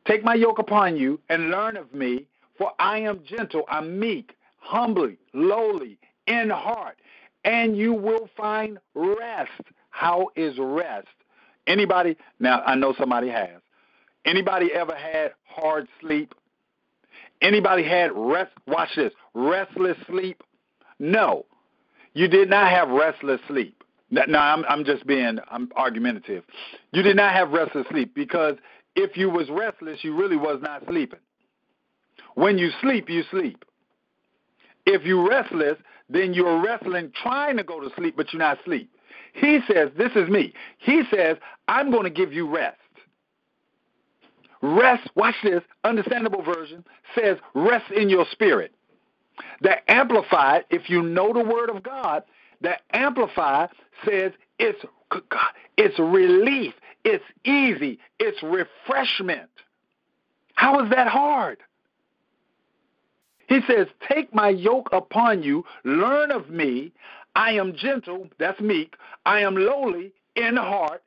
[0.08, 4.36] Take my yoke upon you and learn of me, for I am gentle, I'm meek,
[4.60, 6.98] humbly, lowly, in heart,
[7.43, 9.52] and you will find rest.
[9.89, 11.08] How is rest?
[11.67, 12.15] Anybody?
[12.39, 13.62] Now I know somebody has.
[14.26, 16.34] Anybody ever had hard sleep?
[17.41, 18.52] Anybody had rest?
[18.65, 19.13] Watch this.
[19.34, 20.41] Restless sleep?
[21.00, 21.46] No,
[22.13, 23.84] you did not have restless sleep.
[24.10, 26.43] No, I'm I'm just being I'm argumentative.
[26.93, 28.56] You did not have restless sleep because
[28.98, 31.20] if you was restless, you really was not sleeping.
[32.34, 33.64] When you sleep, you sleep.
[34.86, 35.78] If you're restless,
[36.10, 38.92] then you're wrestling trying to go to sleep, but you're not asleep.
[39.34, 40.54] He says, This is me.
[40.80, 42.78] He says, I'm going to give you rest.
[44.62, 46.84] Rest, watch this, understandable version
[47.16, 48.74] says, rest in your spirit.
[49.62, 52.24] The Amplified, if you know the Word of God,
[52.62, 53.70] the Amplified
[54.04, 54.84] says it's
[55.78, 56.74] it's relief,
[57.08, 58.00] it's easy.
[58.20, 59.52] It's refreshment.
[60.56, 61.60] How is that hard?
[63.50, 66.93] He says, Take my yoke upon you, learn of me.
[67.36, 68.96] I am gentle, that's meek.
[69.26, 71.04] I am lowly in heart,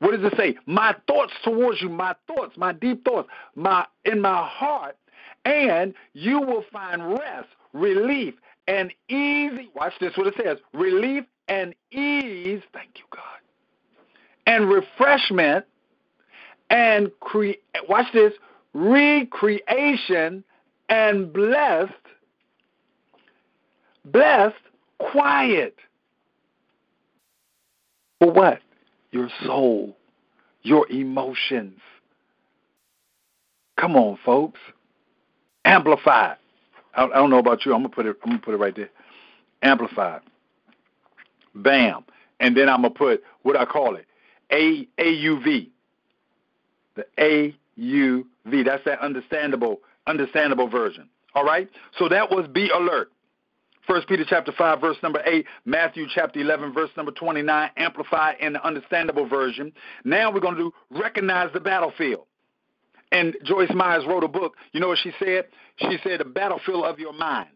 [0.00, 0.56] What does it say?
[0.66, 4.96] My thoughts towards you, my thoughts, my deep thoughts, my in my heart,
[5.46, 8.34] and you will find rest, relief,
[8.68, 9.70] and easy.
[9.74, 10.16] Watch this.
[10.16, 12.62] What it says: relief and ease.
[12.74, 13.43] Thank you, God.
[14.46, 15.64] And refreshment,
[16.70, 17.62] and create.
[17.88, 18.32] Watch this.
[18.74, 20.44] Recreation
[20.88, 21.92] and blessed,
[24.04, 24.54] blessed,
[24.98, 25.76] quiet.
[28.18, 28.60] For what?
[29.12, 29.96] Your soul,
[30.62, 31.78] your emotions.
[33.78, 34.60] Come on, folks.
[35.64, 36.34] Amplify.
[36.96, 37.74] I, don't know about you.
[37.74, 38.16] I'm gonna put it.
[38.22, 38.90] I'm gonna put it right there.
[39.62, 40.20] Amplified.
[41.54, 42.04] Bam.
[42.40, 44.06] And then I'm gonna put what I call it.
[44.52, 45.70] A A U V.
[46.96, 48.62] The A U V.
[48.62, 51.08] That's that understandable understandable version.
[51.34, 51.68] All right?
[51.98, 53.10] So that was be alert.
[53.86, 58.54] First Peter chapter 5 verse number 8, Matthew chapter 11 verse number 29 amplified in
[58.54, 59.72] the understandable version.
[60.04, 62.26] Now we're going to do recognize the battlefield.
[63.12, 64.54] And Joyce Meyers wrote a book.
[64.72, 65.46] You know what she said?
[65.76, 67.48] She said the battlefield of your mind.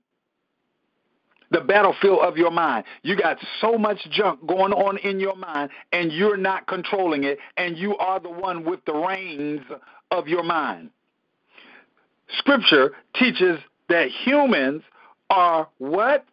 [1.50, 2.84] The battlefield of your mind.
[3.02, 7.38] You got so much junk going on in your mind and you're not controlling it
[7.56, 9.62] and you are the one with the reins
[10.10, 10.90] of your mind.
[12.36, 13.58] Scripture teaches
[13.88, 14.82] that humans
[15.30, 16.26] are what?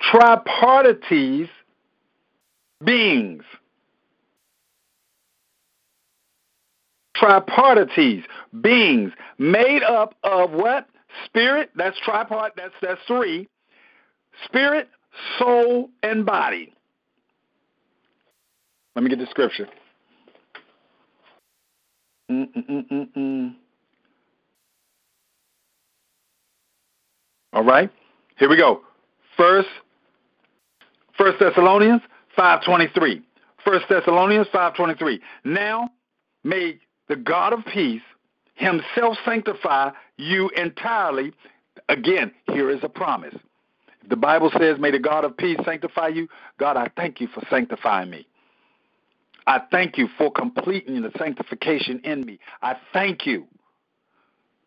[0.00, 1.48] Tripartites
[2.82, 3.44] beings.
[7.16, 8.24] Tripartites
[8.60, 10.88] beings made up of what?
[11.26, 13.48] Spirit, that's tripart, that's that's three.
[14.44, 14.88] Spirit,
[15.38, 16.72] soul, and body.
[18.94, 19.68] Let me get the scripture.
[22.30, 23.54] Mm-mm-mm-mm.
[27.52, 27.90] All right,
[28.38, 28.80] here we go.
[29.36, 29.68] First,
[31.18, 32.00] First Thessalonians
[32.34, 33.22] five twenty three.
[33.64, 35.20] First Thessalonians five twenty three.
[35.44, 35.90] Now
[36.44, 38.02] may the God of peace
[38.62, 41.32] Himself sanctify you entirely.
[41.88, 43.34] Again, here is a promise.
[44.08, 47.42] The Bible says, "May the God of peace sanctify you." God, I thank you for
[47.50, 48.24] sanctifying me.
[49.48, 52.38] I thank you for completing the sanctification in me.
[52.62, 53.48] I thank you.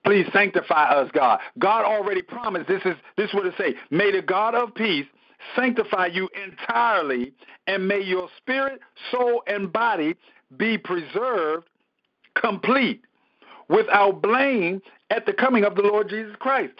[0.03, 1.39] Please sanctify us, God.
[1.57, 2.67] God already promised.
[2.67, 3.75] This is this is what it say.
[3.91, 5.07] May the God of peace
[5.55, 7.33] sanctify you entirely,
[7.65, 10.15] and may your spirit, soul, and body
[10.57, 11.69] be preserved
[12.35, 13.01] complete,
[13.67, 16.73] without blame at the coming of the Lord Jesus Christ.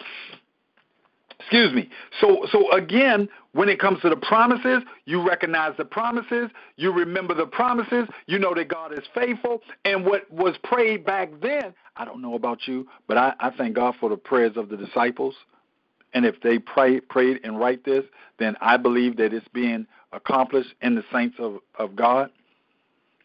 [1.38, 1.88] Excuse me.
[2.20, 7.34] So so again, when it comes to the promises, you recognize the promises, you remember
[7.34, 12.04] the promises, you know that God is faithful, and what was prayed back then, I
[12.04, 15.34] don't know about you, but I, I thank God for the prayers of the disciples.
[16.14, 18.04] And if they pray, prayed and write this,
[18.38, 22.30] then I believe that it's being accomplished in the saints of, of God.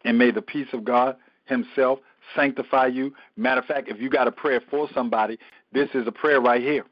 [0.03, 1.99] And may the peace of God Himself
[2.35, 3.13] sanctify you.
[3.35, 5.37] Matter of fact, if you got a prayer for somebody,
[5.71, 6.85] this is a prayer right here.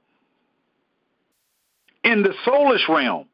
[2.04, 3.26] In the soulish realm,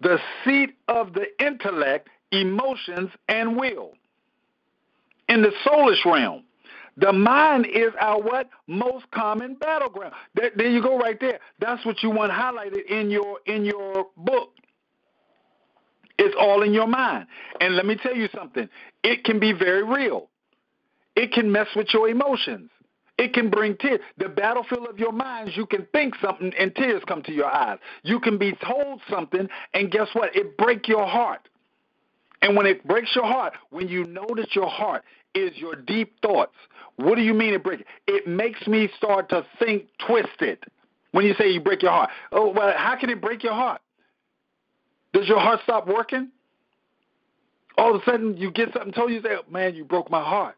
[0.00, 3.92] the seat of the intellect, emotions, and will.
[5.28, 6.44] In the soulish realm,
[6.96, 10.14] the mind is our what most common battleground.
[10.34, 11.40] There, there you go, right there.
[11.58, 14.50] That's what you want highlighted in your in your book.
[16.18, 17.26] It's all in your mind.
[17.60, 18.68] And let me tell you something.
[19.02, 20.28] It can be very real.
[21.16, 22.70] It can mess with your emotions.
[23.16, 24.00] It can bring tears.
[24.18, 27.78] The battlefield of your minds, you can think something and tears come to your eyes.
[28.02, 30.34] You can be told something and guess what?
[30.34, 31.48] It break your heart.
[32.42, 36.20] And when it breaks your heart, when you know that your heart is your deep
[36.20, 36.54] thoughts,
[36.96, 37.84] what do you mean it breaks?
[38.06, 40.58] It makes me start to think twisted.
[41.12, 43.80] When you say you break your heart, oh well, how can it break your heart?
[45.12, 46.30] Does your heart stop working?
[47.78, 50.22] All of a sudden, you get something told you, say, oh, "Man, you broke my
[50.22, 50.56] heart."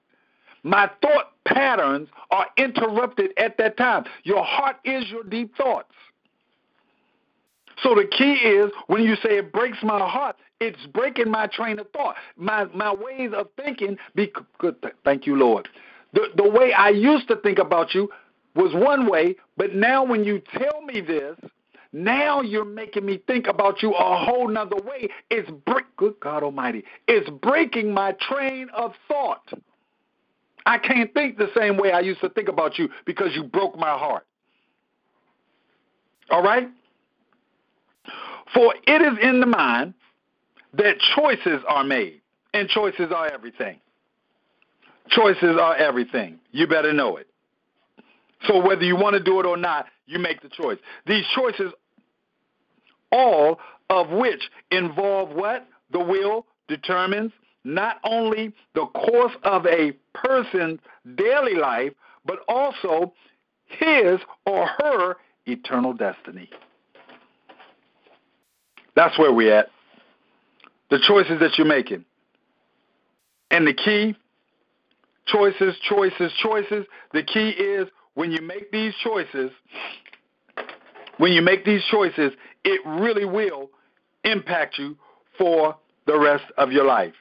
[0.66, 4.04] My thought patterns are interrupted at that time.
[4.24, 5.92] Your heart is your deep thoughts.
[7.84, 11.78] So the key is when you say it breaks my heart, it's breaking my train
[11.78, 13.96] of thought, my my ways of thinking.
[14.16, 14.74] Be good.
[15.04, 15.68] Thank you, Lord.
[16.14, 18.10] The the way I used to think about you
[18.56, 21.36] was one way, but now when you tell me this,
[21.92, 25.10] now you're making me think about you a whole nother way.
[25.30, 25.84] It's break.
[25.96, 29.48] Good God Almighty, it's breaking my train of thought.
[30.66, 33.78] I can't think the same way I used to think about you because you broke
[33.78, 34.26] my heart.
[36.30, 36.68] All right?
[38.52, 39.94] For it is in the mind
[40.74, 42.20] that choices are made,
[42.52, 43.78] and choices are everything.
[45.08, 46.38] Choices are everything.
[46.50, 47.28] You better know it.
[48.46, 50.78] So whether you want to do it or not, you make the choice.
[51.06, 51.72] These choices,
[53.10, 55.66] all of which involve what?
[55.90, 57.32] the will determines
[57.66, 60.78] not only the course of a person's
[61.16, 61.92] daily life,
[62.24, 63.12] but also
[63.66, 66.48] his or her eternal destiny.
[68.94, 69.66] That's where we're at.
[70.90, 72.04] The choices that you're making.
[73.50, 74.14] And the key
[75.26, 76.86] choices, choices, choices.
[77.12, 79.50] The key is when you make these choices,
[81.18, 82.32] when you make these choices,
[82.64, 83.70] it really will
[84.22, 84.96] impact you
[85.36, 87.14] for the rest of your life.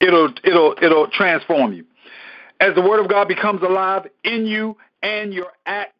[0.00, 1.84] It'll it'll it'll transform you.
[2.60, 5.94] As the word of God becomes alive in you and your act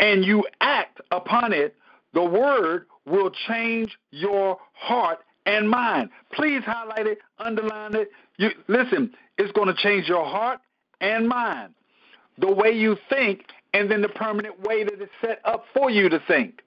[0.00, 1.74] and you act upon it,
[2.14, 6.10] the word will change your heart and mind.
[6.32, 8.10] Please highlight it, underline it.
[8.36, 10.60] You listen, it's going to change your heart
[11.00, 11.74] and mind.
[12.38, 16.08] The way you think and then the permanent way that it's set up for you
[16.08, 16.62] to think.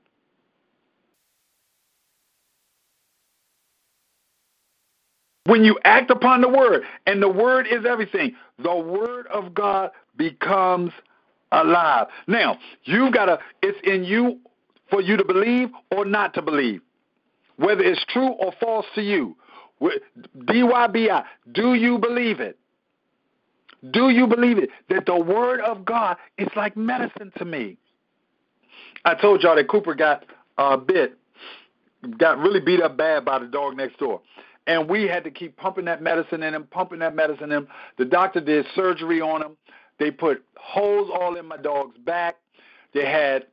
[5.52, 9.92] When you act upon the word, and the word is everything, the word of God
[10.16, 10.94] becomes
[11.52, 12.08] alive.
[12.26, 14.40] Now, you've got to, it's in you
[14.90, 16.80] for you to believe or not to believe
[17.58, 19.36] whether it's true or false to you.
[20.38, 22.58] DYBI, do you believe it?
[23.92, 24.70] Do you believe it?
[24.88, 27.78] That the word of God is like medicine to me.
[29.04, 30.24] I told y'all that Cooper got
[30.58, 31.18] a bit,
[32.18, 34.22] got really beat up bad by the dog next door.
[34.68, 37.68] And we had to keep pumping that medicine in him, pumping that medicine in him.
[37.98, 39.58] The doctor did surgery on him.
[40.00, 42.38] They put holes all in my dog's back.
[42.94, 43.46] They had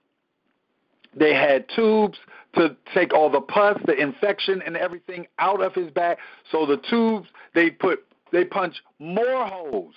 [1.15, 2.19] they had tubes
[2.55, 6.19] to take all the pus, the infection, and everything out of his back.
[6.51, 9.95] So the tubes, they put, they punched more holes.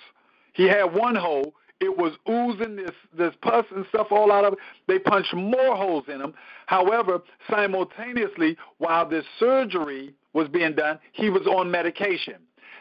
[0.53, 1.53] He had one hole.
[1.79, 4.59] It was oozing this this pus and stuff all out of it.
[4.87, 6.33] They punched more holes in him.
[6.67, 12.35] However, simultaneously, while this surgery was being done, he was on medication.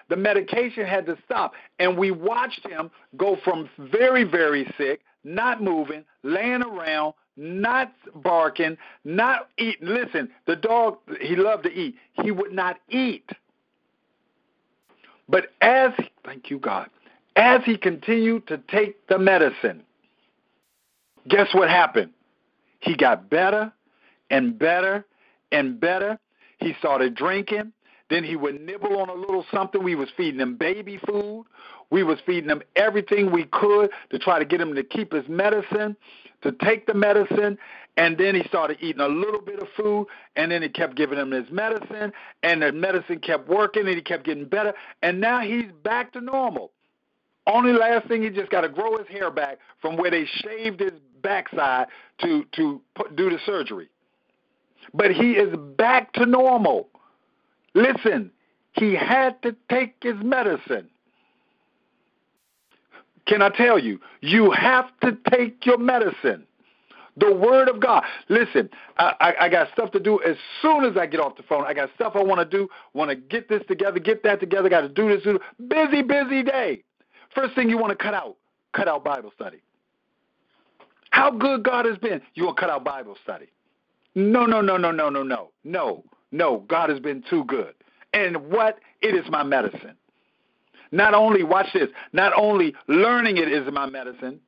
[0.09, 5.63] The medication had to stop, and we watched him go from very, very sick, not
[5.63, 9.89] moving, laying around, not barking, not eating.
[9.89, 11.95] Listen, the dog, he loved to eat.
[12.23, 13.31] He would not eat.
[15.29, 15.93] But as,
[16.25, 16.91] thank you, God,
[17.37, 19.83] as he continued to take the medicine,
[21.29, 22.11] guess what happened?
[22.81, 23.73] He got better
[24.29, 25.05] and better
[25.53, 26.19] and better.
[26.61, 27.73] He started drinking.
[28.09, 29.83] Then he would nibble on a little something.
[29.83, 31.47] We was feeding him baby food.
[31.91, 35.29] We was feeding him everything we could to try to get him to keep his
[35.29, 35.97] medicine
[36.43, 37.59] to take the medicine,
[37.97, 40.07] and then he started eating a little bit of food,
[40.37, 44.03] and then he kept giving him his medicine, and the medicine kept working, and he
[44.03, 46.73] kept getting better, and now he's back to normal.
[47.47, 50.81] Only last thing, he just got to grow his hair back from where they shaved
[50.81, 50.93] his
[51.23, 51.89] backside
[52.23, 53.89] to to put, do the surgery.
[54.95, 56.89] But he is back to normal.
[57.75, 58.31] Listen,
[58.73, 60.89] he had to take his medicine.
[63.27, 64.01] Can I tell you?
[64.21, 66.47] You have to take your medicine.
[67.17, 68.05] The word of God.
[68.29, 71.43] Listen, I, I, I, got stuff to do as soon as I get off the
[71.43, 71.65] phone.
[71.67, 72.69] I got stuff I want to do.
[72.95, 74.69] Want to get this together, get that together.
[74.69, 75.23] Got to do this.
[75.23, 76.83] Do busy, busy day.
[77.35, 78.37] First thing you want to cut out,
[78.73, 79.61] cut out Bible study.
[81.11, 82.23] How good God has been.
[82.35, 83.47] You to cut out Bible study.
[84.15, 86.65] No, no, no, no, no, no, no, no, no.
[86.69, 87.75] God has been too good.
[88.13, 88.79] And what?
[89.03, 89.95] It is my medicine.
[90.93, 94.41] Not only, watch this, not only learning it is my medicine,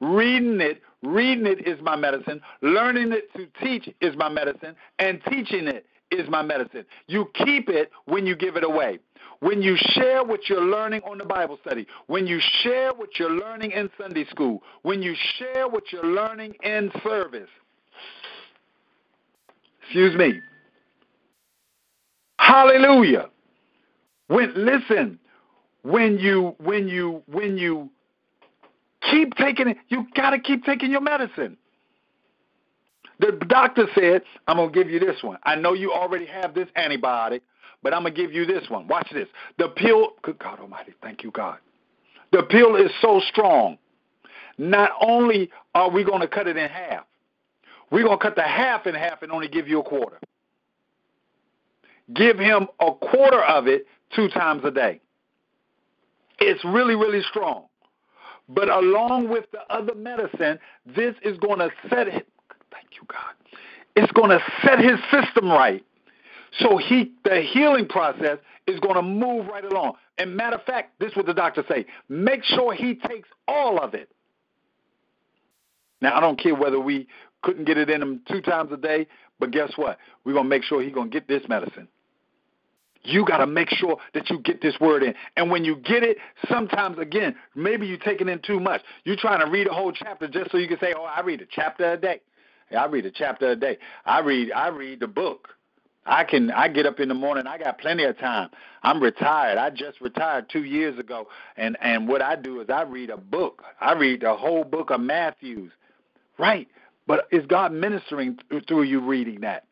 [0.00, 5.20] reading it, reading it is my medicine, learning it to teach is my medicine, and
[5.28, 6.84] teaching it is my medicine.
[7.06, 8.98] You keep it when you give it away.
[9.40, 13.30] When you share what you're learning on the Bible study, when you share what you're
[13.30, 17.48] learning in Sunday school, when you share what you're learning in service.
[19.90, 20.40] Excuse me.
[22.38, 23.28] Hallelujah.
[24.28, 25.18] When listen,
[25.82, 27.90] when you when you when you
[29.10, 31.56] keep taking it, you got to keep taking your medicine.
[33.18, 35.38] The doctor said, I'm to give you this one.
[35.42, 37.40] I know you already have this antibiotic,
[37.82, 38.86] but I'm to give you this one.
[38.86, 39.26] Watch this.
[39.58, 41.58] The pill, good God Almighty, thank you, God.
[42.30, 43.76] The pill is so strong.
[44.56, 47.06] Not only are we to cut it in half,
[47.90, 50.18] we're going to cut the half in half and only give you a quarter.
[52.14, 55.00] Give him a quarter of it two times a day.
[56.38, 57.64] It's really, really strong.
[58.48, 62.26] But along with the other medicine, this is going to set it.
[62.72, 63.34] Thank you, God.
[63.94, 65.84] It's going to set his system right.
[66.58, 69.94] So he, the healing process is going to move right along.
[70.18, 73.78] And matter of fact, this is what the doctor say: make sure he takes all
[73.78, 74.10] of it.
[76.00, 77.06] Now I don't care whether we
[77.42, 79.06] couldn't get it in him two times a day.
[79.38, 79.98] But guess what?
[80.24, 81.88] We're gonna make sure he's gonna get this medicine.
[83.02, 85.14] You got to make sure that you get this word in.
[85.36, 86.18] And when you get it,
[86.50, 88.82] sometimes, again, maybe you're taking in too much.
[89.04, 91.40] You're trying to read a whole chapter just so you can say, oh, I read
[91.40, 92.20] a chapter a day.
[92.76, 93.78] I read a chapter a day.
[94.04, 95.48] I read I read the book.
[96.06, 98.50] I can I get up in the morning, I got plenty of time.
[98.82, 99.58] I'm retired.
[99.58, 103.16] I just retired 2 years ago and and what I do is I read a
[103.16, 103.62] book.
[103.80, 105.72] I read the whole book of Matthews.
[106.38, 106.68] Right.
[107.10, 108.38] But is God ministering
[108.68, 109.64] through you reading that?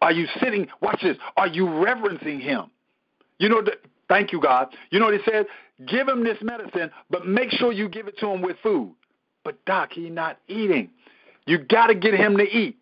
[0.00, 0.68] Are you sitting?
[0.80, 1.16] Watch this.
[1.36, 2.66] Are you reverencing Him?
[3.40, 3.60] You know,
[4.08, 4.68] thank you, God.
[4.90, 5.46] You know what He says?
[5.84, 8.94] Give him this medicine, but make sure you give it to him with food.
[9.42, 10.90] But Doc, he's not eating.
[11.44, 12.78] You got to get him to eat.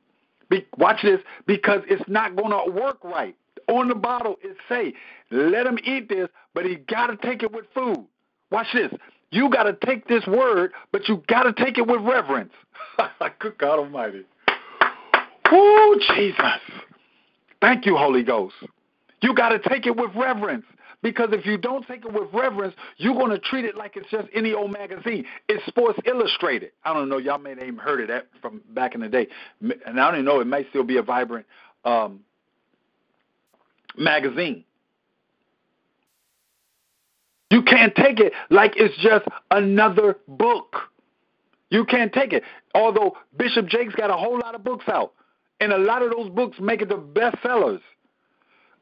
[0.50, 3.34] Be, watch this, because it's not going to work right.
[3.68, 4.92] On the bottle, it say,
[5.30, 8.04] let him eat this, but he got to take it with food.
[8.50, 8.92] Watch this.
[9.30, 12.52] You got to take this word, but you got to take it with reverence.
[13.38, 14.24] Good God Almighty.
[15.50, 16.60] Oh, Jesus.
[17.60, 18.54] Thank you, Holy Ghost.
[19.20, 20.64] You got to take it with reverence.
[21.00, 24.10] Because if you don't take it with reverence, you're going to treat it like it's
[24.10, 25.24] just any old magazine.
[25.48, 26.72] It's Sports Illustrated.
[26.84, 27.18] I don't know.
[27.18, 29.28] Y'all may have even heard of that from back in the day.
[29.60, 30.40] And I don't even know.
[30.40, 31.46] It might still be a vibrant
[31.84, 32.20] um,
[33.96, 34.64] magazine.
[37.50, 40.76] You can't take it like it's just another book.
[41.70, 42.42] You can't take it.
[42.74, 45.12] Although Bishop Jakes got a whole lot of books out.
[45.60, 47.80] And a lot of those books make it the best sellers.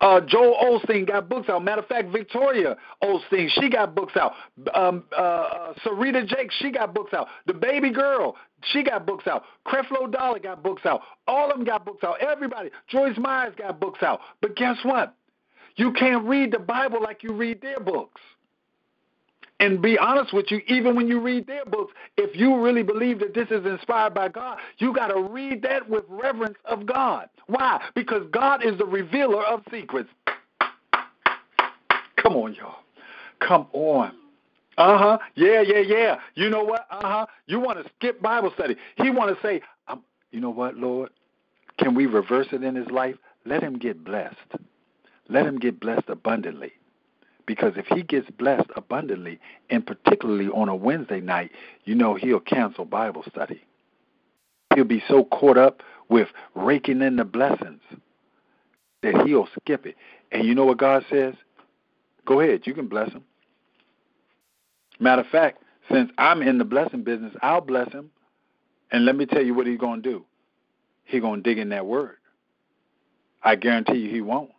[0.01, 1.65] Uh, Joel Osteen got books out.
[1.65, 4.33] Matter of fact, Victoria Osteen, she got books out.
[4.75, 7.29] Um, uh, Serita Jake, she got books out.
[7.47, 8.37] The baby girl,
[8.73, 9.45] she got books out.
[9.67, 11.01] Creflo Dollar got books out.
[11.27, 12.21] All of them got books out.
[12.21, 12.71] Everybody.
[12.89, 14.21] Joyce Meyers got books out.
[14.43, 15.15] But guess what?
[15.77, 18.21] You can't read the Bible like you read their books.
[19.59, 23.21] And be honest with you, even when you read their books, if you really believe
[23.21, 27.29] that this is inspired by God, you got to read that with reverence of God.
[27.47, 27.81] Why?
[27.95, 30.11] Because God is the revealer of secrets.
[32.17, 32.77] Come on, y'all.
[33.41, 34.13] Come on.
[34.77, 35.19] Uh huh.
[35.37, 36.17] Yeah, yeah, yeah.
[36.35, 36.87] You know what?
[36.91, 37.27] Uh huh.
[37.47, 38.77] You want to skip Bible study.
[38.97, 40.03] He want to say, um,
[40.33, 41.11] you know what, Lord?
[41.79, 43.17] Can we reverse it in his life?
[43.47, 44.37] Let him get blessed.
[45.29, 46.73] Let him get blessed abundantly.
[47.47, 49.39] Because if he gets blessed abundantly,
[49.71, 51.53] and particularly on a Wednesday night,
[51.85, 53.63] you know he'll cancel Bible study.
[54.75, 57.81] He'll be so caught up with raking in the blessings
[59.03, 59.97] that he'll skip it.
[60.33, 61.35] And you know what God says?
[62.27, 63.23] Go ahead, you can bless him.
[64.99, 68.11] Matter of fact, since I'm in the blessing business, I'll bless him.
[68.91, 70.25] And let me tell you what he's going to do.
[71.05, 72.17] He's going to dig in that word.
[73.43, 74.51] I guarantee you he won't.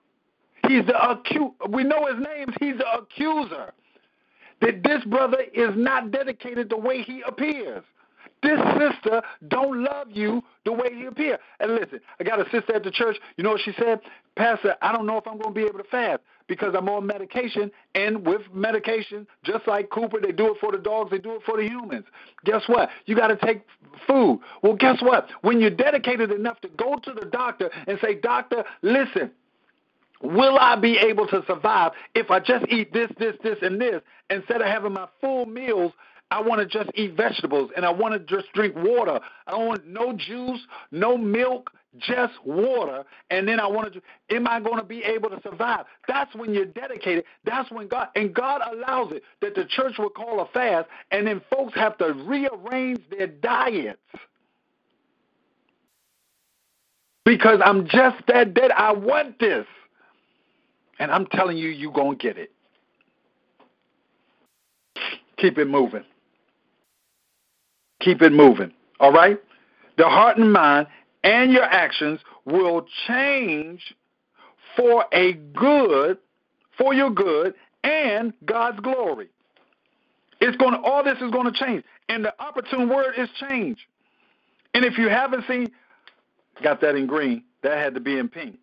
[0.67, 2.53] He's the accu- we know his names.
[2.59, 3.73] He's the accuser.
[4.61, 7.83] That this brother is not dedicated the way he appears.
[8.43, 11.39] This sister don't love you the way he appears.
[11.59, 13.17] And listen, I got a sister at the church.
[13.35, 13.99] You know what she said?
[14.35, 17.05] Pastor, I don't know if I'm going to be able to fast because I'm on
[17.07, 17.71] medication.
[17.95, 21.41] And with medication, just like Cooper, they do it for the dogs, they do it
[21.45, 22.05] for the humans.
[22.45, 22.89] Guess what?
[23.05, 23.63] You got to take
[24.05, 24.39] food.
[24.61, 25.29] Well, guess what?
[25.41, 29.31] When you're dedicated enough to go to the doctor and say, Doctor, listen,
[30.21, 34.01] Will I be able to survive if I just eat this, this, this, and this
[34.29, 35.93] instead of having my full meals?
[36.31, 39.19] I want to just eat vegetables and I want to just drink water.
[39.47, 40.61] I don't want no juice,
[40.91, 43.05] no milk, just water.
[43.31, 44.01] And then I want to,
[44.35, 45.85] am I going to be able to survive?
[46.07, 47.25] That's when you're dedicated.
[47.45, 51.27] That's when God, and God allows it that the church will call a fast and
[51.27, 53.99] then folks have to rearrange their diets.
[57.25, 58.71] Because I'm just that dead.
[58.71, 59.65] I want this.
[60.99, 62.51] And I'm telling you, you're going to get it.
[65.37, 66.03] Keep it moving.
[68.01, 68.71] Keep it moving.
[68.99, 69.39] All right?
[69.97, 70.87] The heart and mind
[71.23, 73.81] and your actions will change
[74.75, 76.17] for a good,
[76.77, 79.29] for your good and God's glory.
[80.39, 81.83] It's going to, all this is going to change.
[82.09, 83.79] And the opportune word is change.
[84.73, 85.71] And if you haven't seen,
[86.63, 88.57] got that in green, that had to be in pink.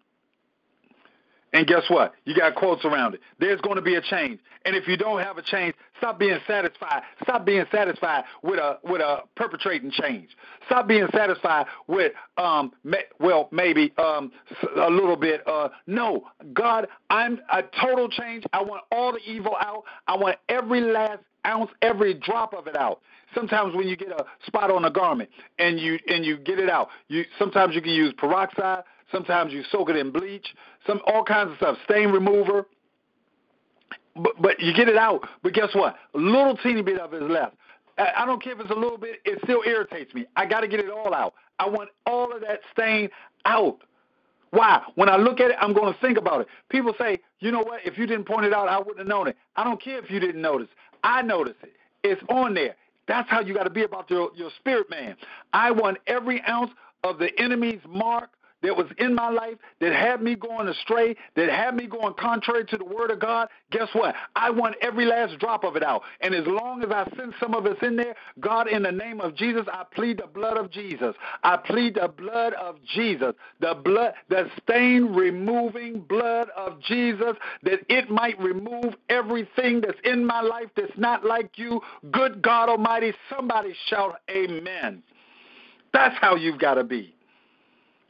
[1.54, 2.14] And guess what?
[2.24, 3.20] You got quotes around it.
[3.38, 4.40] There's going to be a change.
[4.64, 7.02] And if you don't have a change, stop being satisfied.
[7.22, 10.30] Stop being satisfied with a with a perpetrating change.
[10.66, 12.72] Stop being satisfied with um
[13.20, 14.32] well maybe um
[14.76, 18.44] a little bit uh no, God, I'm a total change.
[18.52, 19.84] I want all the evil out.
[20.08, 23.00] I want every last ounce, every drop of it out.
[23.34, 26.70] Sometimes when you get a spot on a garment and you and you get it
[26.70, 30.54] out, you sometimes you can use peroxide, Sometimes you soak it in bleach,
[30.86, 32.66] some all kinds of stuff, stain remover.
[34.16, 35.28] But, but you get it out.
[35.42, 35.96] But guess what?
[36.14, 37.56] A little teeny bit of it is left.
[37.96, 40.26] I don't care if it's a little bit, it still irritates me.
[40.34, 41.34] I got to get it all out.
[41.60, 43.08] I want all of that stain
[43.44, 43.78] out.
[44.50, 44.82] Why?
[44.96, 46.48] When I look at it, I'm going to think about it.
[46.70, 47.80] People say, you know what?
[47.84, 49.36] If you didn't point it out, I wouldn't have known it.
[49.54, 50.68] I don't care if you didn't notice.
[51.04, 51.72] I notice it.
[52.02, 52.74] It's on there.
[53.06, 55.16] That's how you got to be about your, your spirit, man.
[55.52, 56.70] I want every ounce
[57.02, 58.30] of the enemy's mark
[58.64, 62.64] that was in my life that had me going astray, that had me going contrary
[62.64, 64.14] to the word of God, guess what?
[64.34, 66.02] I want every last drop of it out.
[66.20, 69.20] And as long as I send some of us in there, God, in the name
[69.20, 71.14] of Jesus, I plead the blood of Jesus.
[71.42, 77.80] I plead the blood of Jesus, the blood, the stain removing blood of Jesus, that
[77.88, 81.80] it might remove everything that's in my life that's not like you.
[82.10, 85.02] Good God Almighty, somebody shout, Amen.
[85.92, 87.13] That's how you've got to be.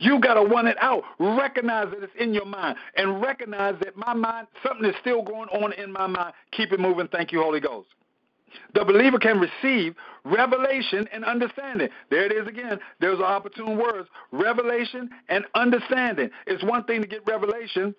[0.05, 1.03] You got to want it out.
[1.19, 5.49] Recognize that it's in your mind and recognize that my mind, something is still going
[5.49, 6.35] on in my mind.
[6.53, 7.09] Keep it moving.
[7.09, 7.89] Thank you, Holy Ghost.
[8.75, 9.95] The believer can receive
[10.25, 11.89] revelation and understanding.
[12.11, 12.79] There it is again.
[13.01, 14.09] There's opportune words.
[14.31, 16.29] Revelation and understanding.
[16.47, 17.95] It's one thing to get revelation.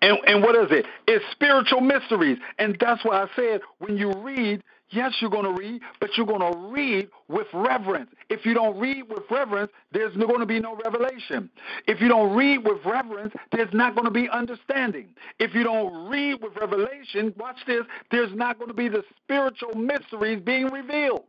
[0.00, 0.86] And, and what is it?
[1.06, 2.38] It's spiritual mysteries.
[2.58, 4.62] And that's why I said when you read,
[4.92, 8.10] Yes, you're going to read, but you're going to read with reverence.
[8.28, 11.48] If you don't read with reverence, there's going to be no revelation.
[11.86, 15.08] If you don't read with reverence, there's not going to be understanding.
[15.38, 19.74] If you don't read with revelation, watch this, there's not going to be the spiritual
[19.74, 21.24] mysteries being revealed.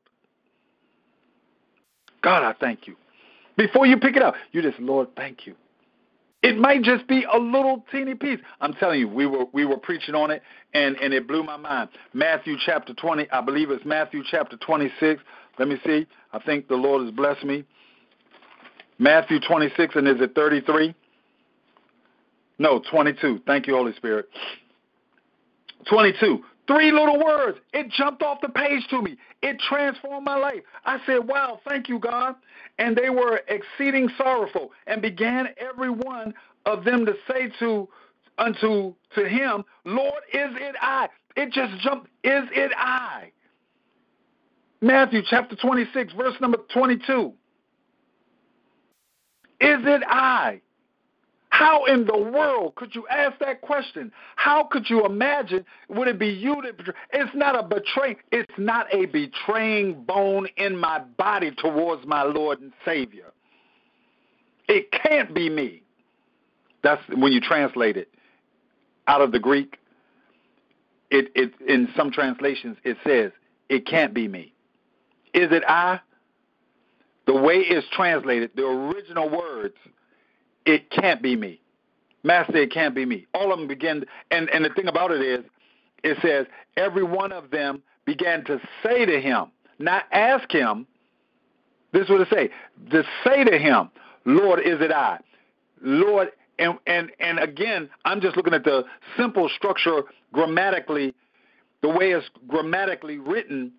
[2.21, 2.97] God, I thank you.
[3.55, 5.55] Before you pick it up, you just, Lord, thank you.
[6.43, 8.39] It might just be a little teeny piece.
[8.59, 11.55] I'm telling you, we were we were preaching on it, and and it blew my
[11.55, 11.89] mind.
[12.13, 15.23] Matthew chapter 20, I believe it's Matthew chapter 26.
[15.57, 16.05] Let me see.
[16.33, 17.63] I think the Lord has blessed me.
[18.99, 20.93] Matthew 26, and is it 33?
[22.59, 23.41] No, 22.
[23.47, 24.27] Thank you, Holy Spirit.
[25.89, 26.43] 22.
[26.67, 27.57] Three little words.
[27.73, 29.17] It jumped off the page to me.
[29.41, 30.61] It transformed my life.
[30.85, 32.35] I said, Wow, thank you, God.
[32.79, 36.33] And they were exceeding sorrowful, and began every one
[36.65, 37.89] of them to say to
[38.37, 41.07] unto to him, Lord, is it I?
[41.35, 43.31] It just jumped, is it I?
[44.81, 47.33] Matthew chapter 26, verse number 22.
[49.61, 50.61] Is it I?
[51.63, 54.11] How in the world could you ask that question?
[54.35, 55.63] How could you imagine?
[55.87, 56.93] Would it be you that betray?
[57.13, 58.17] It's not a betray.
[58.33, 63.31] It's not a betraying bone in my body towards my Lord and Savior.
[64.67, 65.83] It can't be me.
[66.83, 68.09] That's when you translate it
[69.07, 69.77] out of the Greek.
[71.11, 73.31] It, it in some translations it says
[73.69, 74.53] it can't be me.
[75.33, 76.01] Is it I?
[77.25, 79.75] The way it's translated, the original words
[80.65, 81.59] it can't be me.
[82.23, 83.27] Master, it can't be me.
[83.33, 85.43] All of them begin, and, and the thing about it is,
[86.03, 86.45] it says,
[86.77, 89.47] every one of them began to say to him,
[89.79, 90.87] not ask him,
[91.91, 92.49] this is what it say,
[92.91, 93.89] to say to him,
[94.25, 95.19] Lord, is it I?
[95.81, 98.83] Lord, and, and, and again, I'm just looking at the
[99.17, 101.13] simple structure grammatically,
[101.81, 103.73] the way it's grammatically written.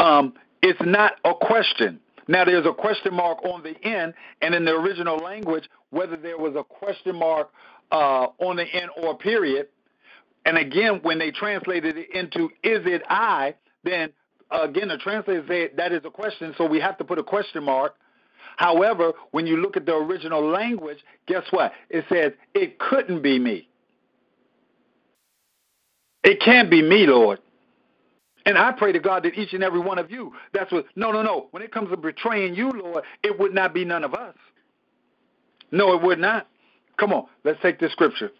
[0.00, 2.00] Um, it's not a question.
[2.28, 4.12] Now, there's a question mark on the end,
[4.42, 7.50] and in the original language, whether there was a question mark
[7.90, 9.68] uh, on the end or period,
[10.44, 14.10] and again, when they translated it into "Is it I?" then
[14.50, 17.64] again, the translator said that is a question, so we have to put a question
[17.64, 17.94] mark.
[18.56, 21.72] However, when you look at the original language, guess what?
[21.90, 23.68] It says it couldn't be me.
[26.24, 27.40] It can't be me, Lord.
[28.48, 31.12] And I pray to God that each and every one of you, that's what, no,
[31.12, 31.48] no, no.
[31.50, 34.34] When it comes to betraying you, Lord, it would not be none of us.
[35.70, 36.48] No, it would not.
[36.96, 38.30] Come on, let's take this scripture.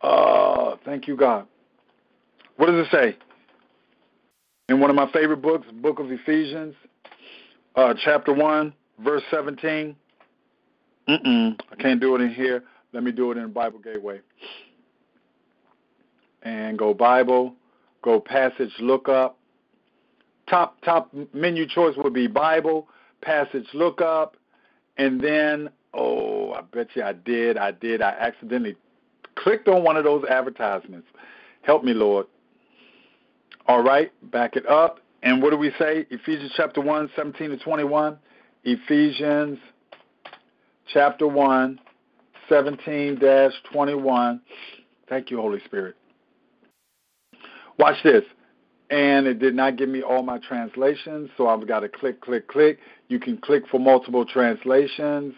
[0.00, 1.46] Uh, thank you, God.
[2.56, 3.18] What does it say?
[4.70, 6.74] In one of my favorite books, book of Ephesians,
[7.74, 9.94] uh, chapter 1, verse 17.
[11.10, 12.64] Mm-mm, I can't do it in here.
[12.94, 14.20] Let me do it in Bible Gateway.
[16.42, 17.54] And go Bible
[18.06, 19.36] go passage lookup.
[20.48, 22.88] Top top menu choice would be Bible,
[23.20, 24.36] passage lookup,
[24.96, 28.76] and then oh, I bet you I did, I did, I accidentally
[29.34, 31.08] clicked on one of those advertisements.
[31.62, 32.26] Help me, Lord.
[33.66, 35.00] All right, back it up.
[35.24, 36.06] And what do we say?
[36.10, 38.16] Ephesians chapter 1, 17 to 21.
[38.62, 39.58] Ephesians
[40.92, 41.80] chapter 1,
[42.48, 43.20] 17
[43.72, 44.40] 21.
[45.08, 45.96] Thank you, Holy Spirit.
[47.78, 48.24] Watch this.
[48.88, 52.46] And it did not give me all my translations, so I've got to click, click,
[52.46, 52.78] click.
[53.08, 55.34] You can click for multiple translations.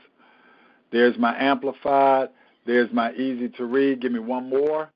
[0.92, 2.28] There's my amplified.
[2.66, 4.02] There's my easy to read.
[4.02, 4.90] Give me one more.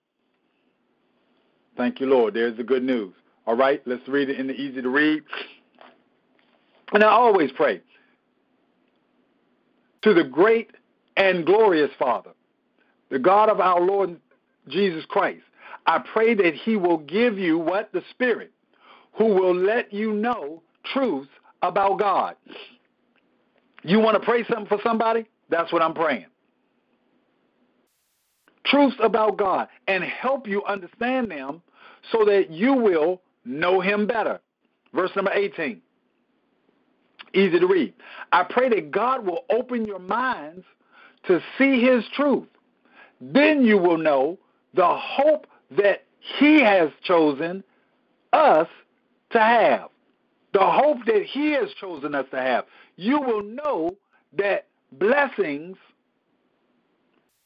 [1.78, 2.34] Thank you, Lord.
[2.34, 3.14] There's the good news.
[3.46, 5.22] All right, let's read it in the easy to read.
[6.92, 7.80] And I always pray
[10.02, 10.70] to the great
[11.16, 12.32] and glorious Father,
[13.10, 14.20] the God of our Lord
[14.68, 15.42] Jesus Christ.
[15.86, 17.92] I pray that He will give you what?
[17.92, 18.52] The Spirit,
[19.14, 20.62] who will let you know
[20.92, 21.28] truth
[21.62, 22.36] about God.
[23.82, 25.26] You want to pray something for somebody?
[25.48, 26.26] That's what I'm praying.
[28.64, 31.62] Truths about God and help you understand them
[32.10, 34.40] so that you will know Him better.
[34.94, 35.80] Verse number 18.
[37.34, 37.94] Easy to read.
[38.30, 40.64] I pray that God will open your minds
[41.26, 42.46] to see His truth.
[43.20, 44.38] Then you will know
[44.74, 46.04] the hope that
[46.38, 47.64] He has chosen
[48.32, 48.68] us
[49.30, 49.88] to have.
[50.52, 52.64] The hope that He has chosen us to have.
[52.96, 53.96] You will know
[54.36, 55.76] that blessings,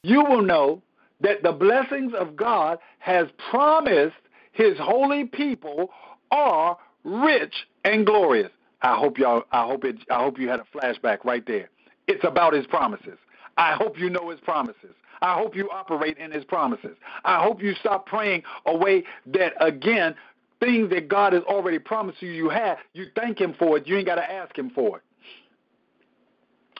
[0.03, 0.81] you will know
[1.21, 4.15] that the blessings of God has promised
[4.51, 5.91] His holy people
[6.31, 8.51] are rich and glorious.
[8.81, 9.43] I hope y'all.
[9.51, 9.97] I hope it.
[10.11, 11.69] I hope you had a flashback right there.
[12.07, 13.17] It's about His promises.
[13.57, 14.93] I hope you know His promises.
[15.21, 16.97] I hope you operate in His promises.
[17.25, 20.15] I hope you stop praying a way that again
[20.59, 22.77] things that God has already promised you you have.
[22.93, 23.87] You thank Him for it.
[23.87, 25.03] You ain't got to ask Him for it.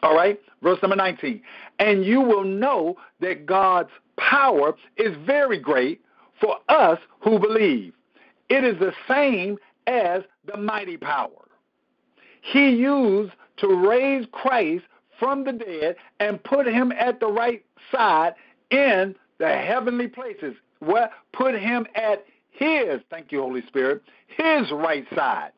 [0.04, 1.42] All right, verse number 19.
[1.80, 6.02] And you will know that God's power is very great
[6.40, 7.94] for us who believe.
[8.50, 9.58] It is the same
[9.88, 11.48] as the mighty power
[12.42, 14.86] he used to raise Christ
[15.20, 18.34] from the dead and put him at the right side
[18.72, 20.56] in the heavenly places.
[20.80, 25.52] What put him at his, thank you, Holy Spirit, his right side.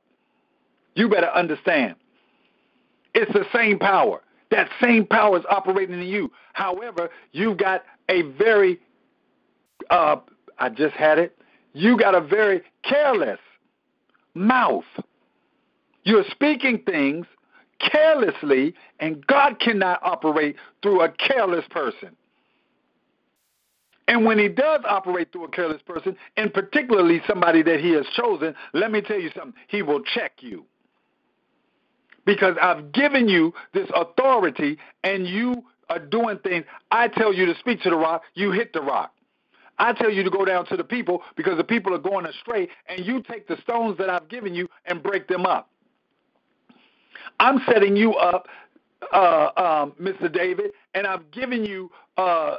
[0.95, 1.95] You better understand.
[3.13, 4.21] It's the same power.
[4.51, 6.31] That same power is operating in you.
[6.53, 8.79] However, you've got a very,
[9.89, 10.17] uh,
[10.57, 11.37] I just had it,
[11.73, 13.39] you got a very careless
[14.33, 14.85] mouth.
[16.03, 17.27] You're speaking things
[17.79, 22.15] carelessly, and God cannot operate through a careless person.
[24.09, 28.07] And when he does operate through a careless person, and particularly somebody that he has
[28.15, 30.65] chosen, let me tell you something, he will check you.
[32.25, 36.65] Because I've given you this authority and you are doing things.
[36.89, 39.13] I tell you to speak to the rock, you hit the rock.
[39.77, 42.67] I tell you to go down to the people because the people are going astray,
[42.87, 45.69] and you take the stones that I've given you and break them up.
[47.39, 48.47] I'm setting you up,
[49.13, 50.31] uh, um, Mr.
[50.31, 52.57] David, and I've given you uh,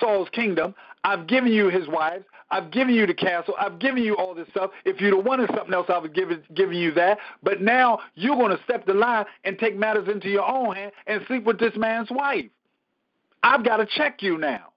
[0.00, 0.74] Saul's kingdom.
[1.04, 2.24] I've given you his wives.
[2.50, 3.54] I've given you the castle.
[3.58, 4.70] I've given you all this stuff.
[4.84, 7.18] If you'd have wanted something else, I would give it, given you that.
[7.42, 10.92] But now you're going to step the line and take matters into your own hand
[11.06, 12.46] and sleep with this man's wife.
[13.42, 14.71] I've got to check you now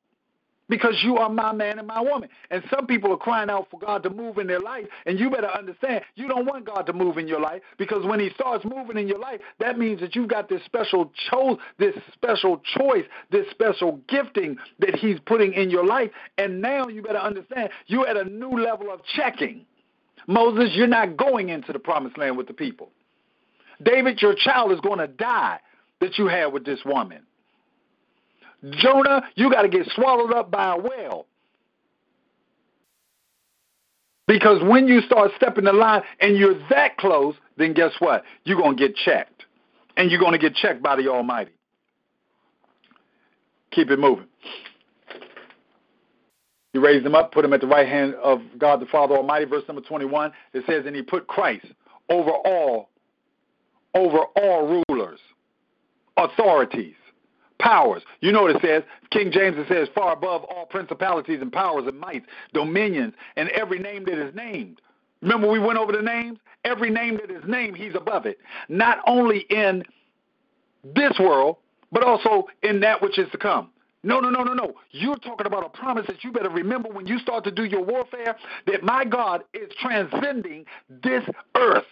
[0.69, 2.29] because you are my man and my woman.
[2.49, 5.29] And some people are crying out for God to move in their life, and you
[5.29, 8.65] better understand you don't want God to move in your life because when He starts
[8.65, 13.05] moving in your life, that means that you've got this special chose, this special choice,
[13.31, 18.07] this special gifting that He's putting in your life, and now you better understand you're
[18.07, 19.65] at a new level of checking.
[20.27, 22.89] Moses, you're not going into the promised land with the people.
[23.83, 25.59] David, your child is going to die
[25.99, 27.21] that you had with this woman.
[28.71, 31.27] Jonah, you got to get swallowed up by a whale.
[34.27, 38.23] Because when you start stepping the line and you're that close, then guess what?
[38.43, 39.43] You're going to get checked.
[39.97, 41.51] And you're going to get checked by the Almighty.
[43.71, 44.27] Keep it moving.
[46.73, 49.45] He raised him up, put him at the right hand of God the Father Almighty.
[49.45, 51.67] Verse number 21, it says, And he put Christ
[52.09, 52.89] over all,
[53.93, 55.19] over all rulers,
[56.17, 56.95] authorities,
[57.59, 58.03] powers.
[58.21, 58.83] You know what it says?
[59.11, 63.79] King James it says, far above all principalities and powers and mights, dominions, and every
[63.79, 64.81] name that is named.
[65.21, 66.39] Remember we went over the names?
[66.63, 68.39] Every name that is named, he's above it.
[68.69, 69.83] Not only in
[70.83, 71.57] this world,
[71.91, 73.69] but also in that which is to come.
[74.03, 74.75] No, no, no, no, no.
[74.91, 77.83] You're talking about a promise that you better remember when you start to do your
[77.83, 78.35] warfare
[78.67, 81.23] that my God is transcending this
[81.55, 81.85] earth.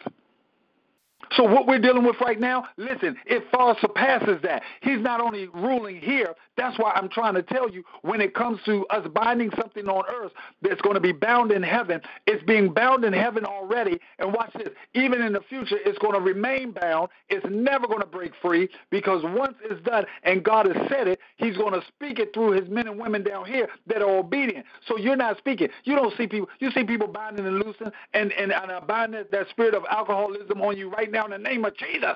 [1.36, 4.62] So what we're dealing with right now, listen, it far surpasses that.
[4.82, 8.60] He's not only ruling here, that's why I'm trying to tell you when it comes
[8.66, 10.32] to us binding something on earth
[10.62, 14.00] that's going to be bound in heaven, it's being bound in heaven already.
[14.20, 17.10] And watch this, even in the future, it's going to remain bound.
[17.30, 21.20] It's never going to break free because once it's done and God has said it,
[21.38, 24.66] He's going to speak it through His men and women down here that are obedient.
[24.88, 25.70] So you're not speaking.
[25.84, 29.50] You don't see people, you see people binding and loosing and, and, and binding that
[29.50, 32.16] spirit of alcoholism on you right now now in the name of Jesus.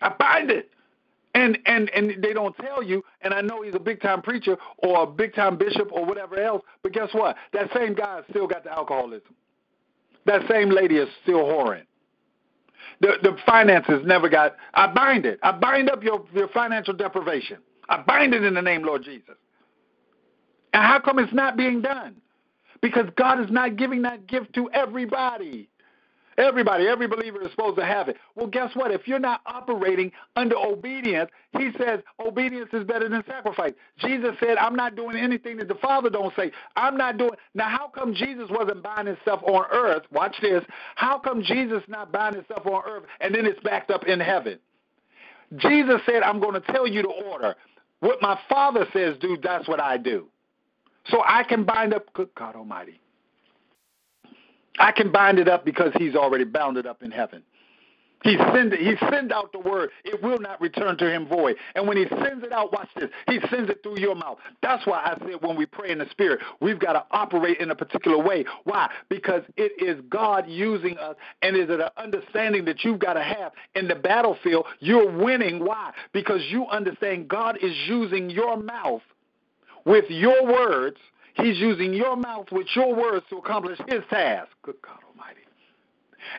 [0.00, 0.70] I bind it.
[1.34, 4.58] And and and they don't tell you, and I know he's a big time preacher
[4.78, 7.36] or a big time bishop or whatever else, but guess what?
[7.54, 9.34] That same guy still got the alcoholism.
[10.26, 11.84] that same lady is still whoring.
[13.00, 15.40] The, the finances never got, I bind it.
[15.42, 17.58] I bind up your, your financial deprivation.
[17.88, 19.36] I bind it in the name, Lord Jesus.
[20.72, 22.16] And how come it's not being done?
[22.80, 25.68] Because God is not giving that gift to everybody.
[26.42, 28.16] Everybody, every believer is supposed to have it.
[28.34, 28.90] Well, guess what?
[28.90, 33.74] If you're not operating under obedience, he says obedience is better than sacrifice.
[33.98, 36.50] Jesus said, I'm not doing anything that the Father don't say.
[36.74, 37.30] I'm not doing.
[37.54, 40.02] Now, how come Jesus wasn't buying himself on earth?
[40.10, 40.64] Watch this.
[40.96, 44.58] How come Jesus not buying himself on earth and then it's backed up in heaven?
[45.56, 47.54] Jesus said, I'm going to tell you to order.
[48.00, 50.26] What my Father says do, that's what I do.
[51.06, 53.01] So I can bind up, good God Almighty.
[54.78, 57.42] I can bind it up because he's already bound it up in heaven.
[58.22, 59.90] He send it, he send out the word.
[60.04, 61.56] It will not return to him void.
[61.74, 63.10] And when he sends it out, watch this.
[63.26, 64.38] He sends it through your mouth.
[64.62, 67.70] That's why I said when we pray in the spirit, we've got to operate in
[67.70, 68.44] a particular way.
[68.64, 68.88] Why?
[69.08, 73.22] Because it is God using us, and is it an understanding that you've got to
[73.22, 74.66] have in the battlefield?
[74.78, 75.64] You're winning.
[75.64, 75.92] Why?
[76.12, 79.02] Because you understand God is using your mouth
[79.84, 80.98] with your words
[81.34, 84.48] He's using your mouth with your words to accomplish his task.
[84.62, 85.40] Good God Almighty.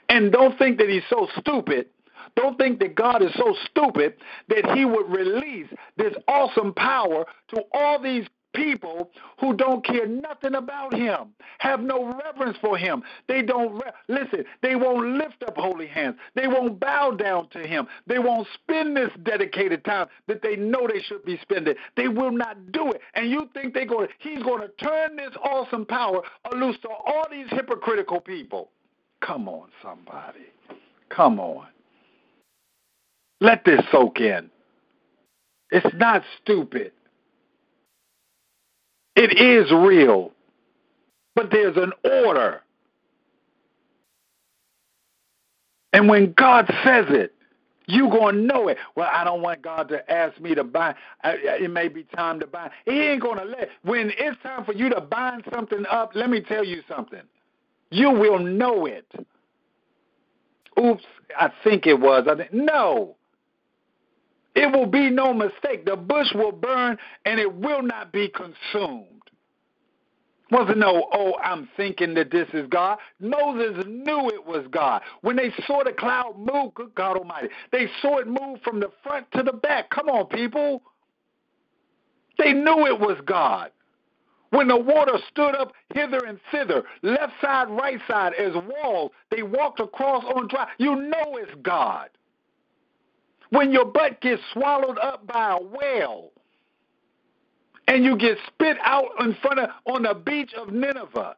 [0.10, 1.88] And don't think that he's so stupid.
[2.36, 4.16] Don't think that God is so stupid
[4.50, 5.68] that he would release
[5.98, 11.30] this awesome power to all these people who don't care nothing about him,
[11.60, 13.04] have no reverence for him.
[13.28, 16.18] They don't re- listen, they won't lift up holy hands.
[16.36, 17.88] They won't bow down to him.
[18.08, 21.76] They won't spend this dedicated time that they know they should be spending.
[21.98, 23.02] They will not do it.
[23.16, 26.22] And you think they're going he's going to turn this awesome power
[26.56, 28.72] loose to all these hypocritical people.
[29.22, 30.48] Come on, somebody.
[31.10, 31.68] Come on.
[33.42, 34.50] Let this soak in.
[35.72, 36.92] It's not stupid.
[39.16, 40.32] It is real,
[41.36, 42.62] but there's an order.
[45.94, 47.36] And when God says it,
[47.86, 48.78] you're going to know it.
[48.96, 50.96] Well, I don't want God to ask me to buy.
[51.24, 52.72] It may be time to buy.
[52.86, 53.70] He ain't going to let.
[53.84, 57.22] When it's time for you to bind something up, let me tell you something.
[57.92, 59.06] You will know it.
[60.80, 61.04] Oops,
[61.38, 62.26] I think it was.
[62.28, 63.16] I think, no.
[64.56, 65.86] It will be no mistake.
[65.86, 69.08] The bush will burn and it will not be consumed.
[70.52, 73.00] Wasn't no, oh, I'm thinking that this is God.
[73.20, 75.02] Moses knew it was God.
[75.22, 78.92] When they saw the cloud move, good God Almighty, they saw it move from the
[79.04, 79.90] front to the back.
[79.90, 80.84] Come on, people.
[82.38, 83.72] They knew it was God.
[84.52, 89.44] When the water stood up hither and thither, left side, right side, as walls, they
[89.44, 90.68] walked across on dry.
[90.78, 92.10] You know it's God.
[93.54, 96.32] When your butt gets swallowed up by a whale
[97.88, 101.36] and you get spit out in front of on the beach of Nineveh,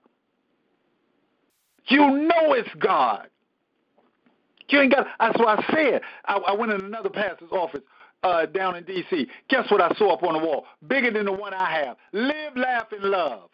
[1.88, 3.28] you know it's God.
[4.70, 5.08] You ain't got.
[5.20, 6.02] That's what I said.
[6.24, 7.82] I, I went in another pastor's office
[8.24, 9.28] uh, down in D.C.
[9.50, 10.68] Guess what I saw up on the wall?
[10.88, 11.98] Bigger than the one I have.
[12.14, 13.50] Live, laugh, and love.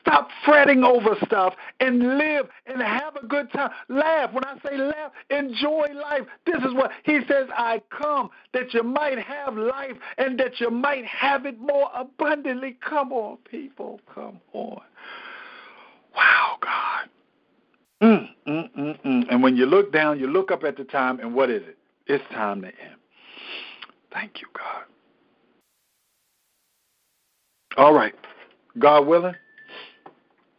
[0.00, 3.70] Stop fretting over stuff and live and have a good time.
[3.88, 4.32] Laugh.
[4.32, 6.22] When I say laugh, enjoy life.
[6.44, 10.70] This is what he says I come that you might have life and that you
[10.70, 12.76] might have it more abundantly.
[12.88, 14.00] Come on, people.
[14.14, 14.80] Come on.
[16.14, 17.08] Wow, God.
[18.02, 19.26] Mm, mm, mm, mm.
[19.30, 21.78] And when you look down, you look up at the time, and what is it?
[22.06, 22.96] It's time to end.
[24.12, 24.84] Thank you, God.
[27.76, 28.14] All right.
[28.78, 29.34] God willing.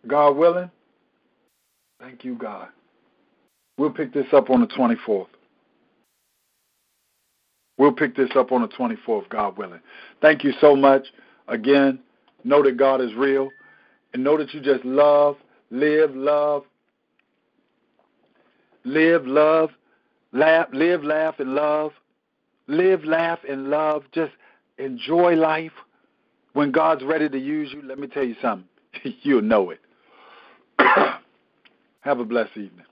[0.08, 0.72] God willing.
[2.00, 2.70] Thank you, God.
[3.78, 5.28] We'll pick this up on the 24th.
[7.78, 9.82] We'll pick this up on the 24th, God willing.
[10.22, 11.08] Thank you so much.
[11.48, 12.00] Again,
[12.44, 13.50] know that God is real
[14.14, 15.38] and know that you just love,
[15.70, 16.64] live, love,
[18.84, 19.70] live, love,
[20.32, 21.92] laugh, live, laugh, and love.
[22.68, 24.04] Live, laugh, and love.
[24.12, 24.34] Just
[24.78, 25.72] enjoy life.
[26.54, 28.68] When God's ready to use you, let me tell you something.
[29.22, 29.80] You'll know it.
[32.08, 32.86] Have a blessed evening.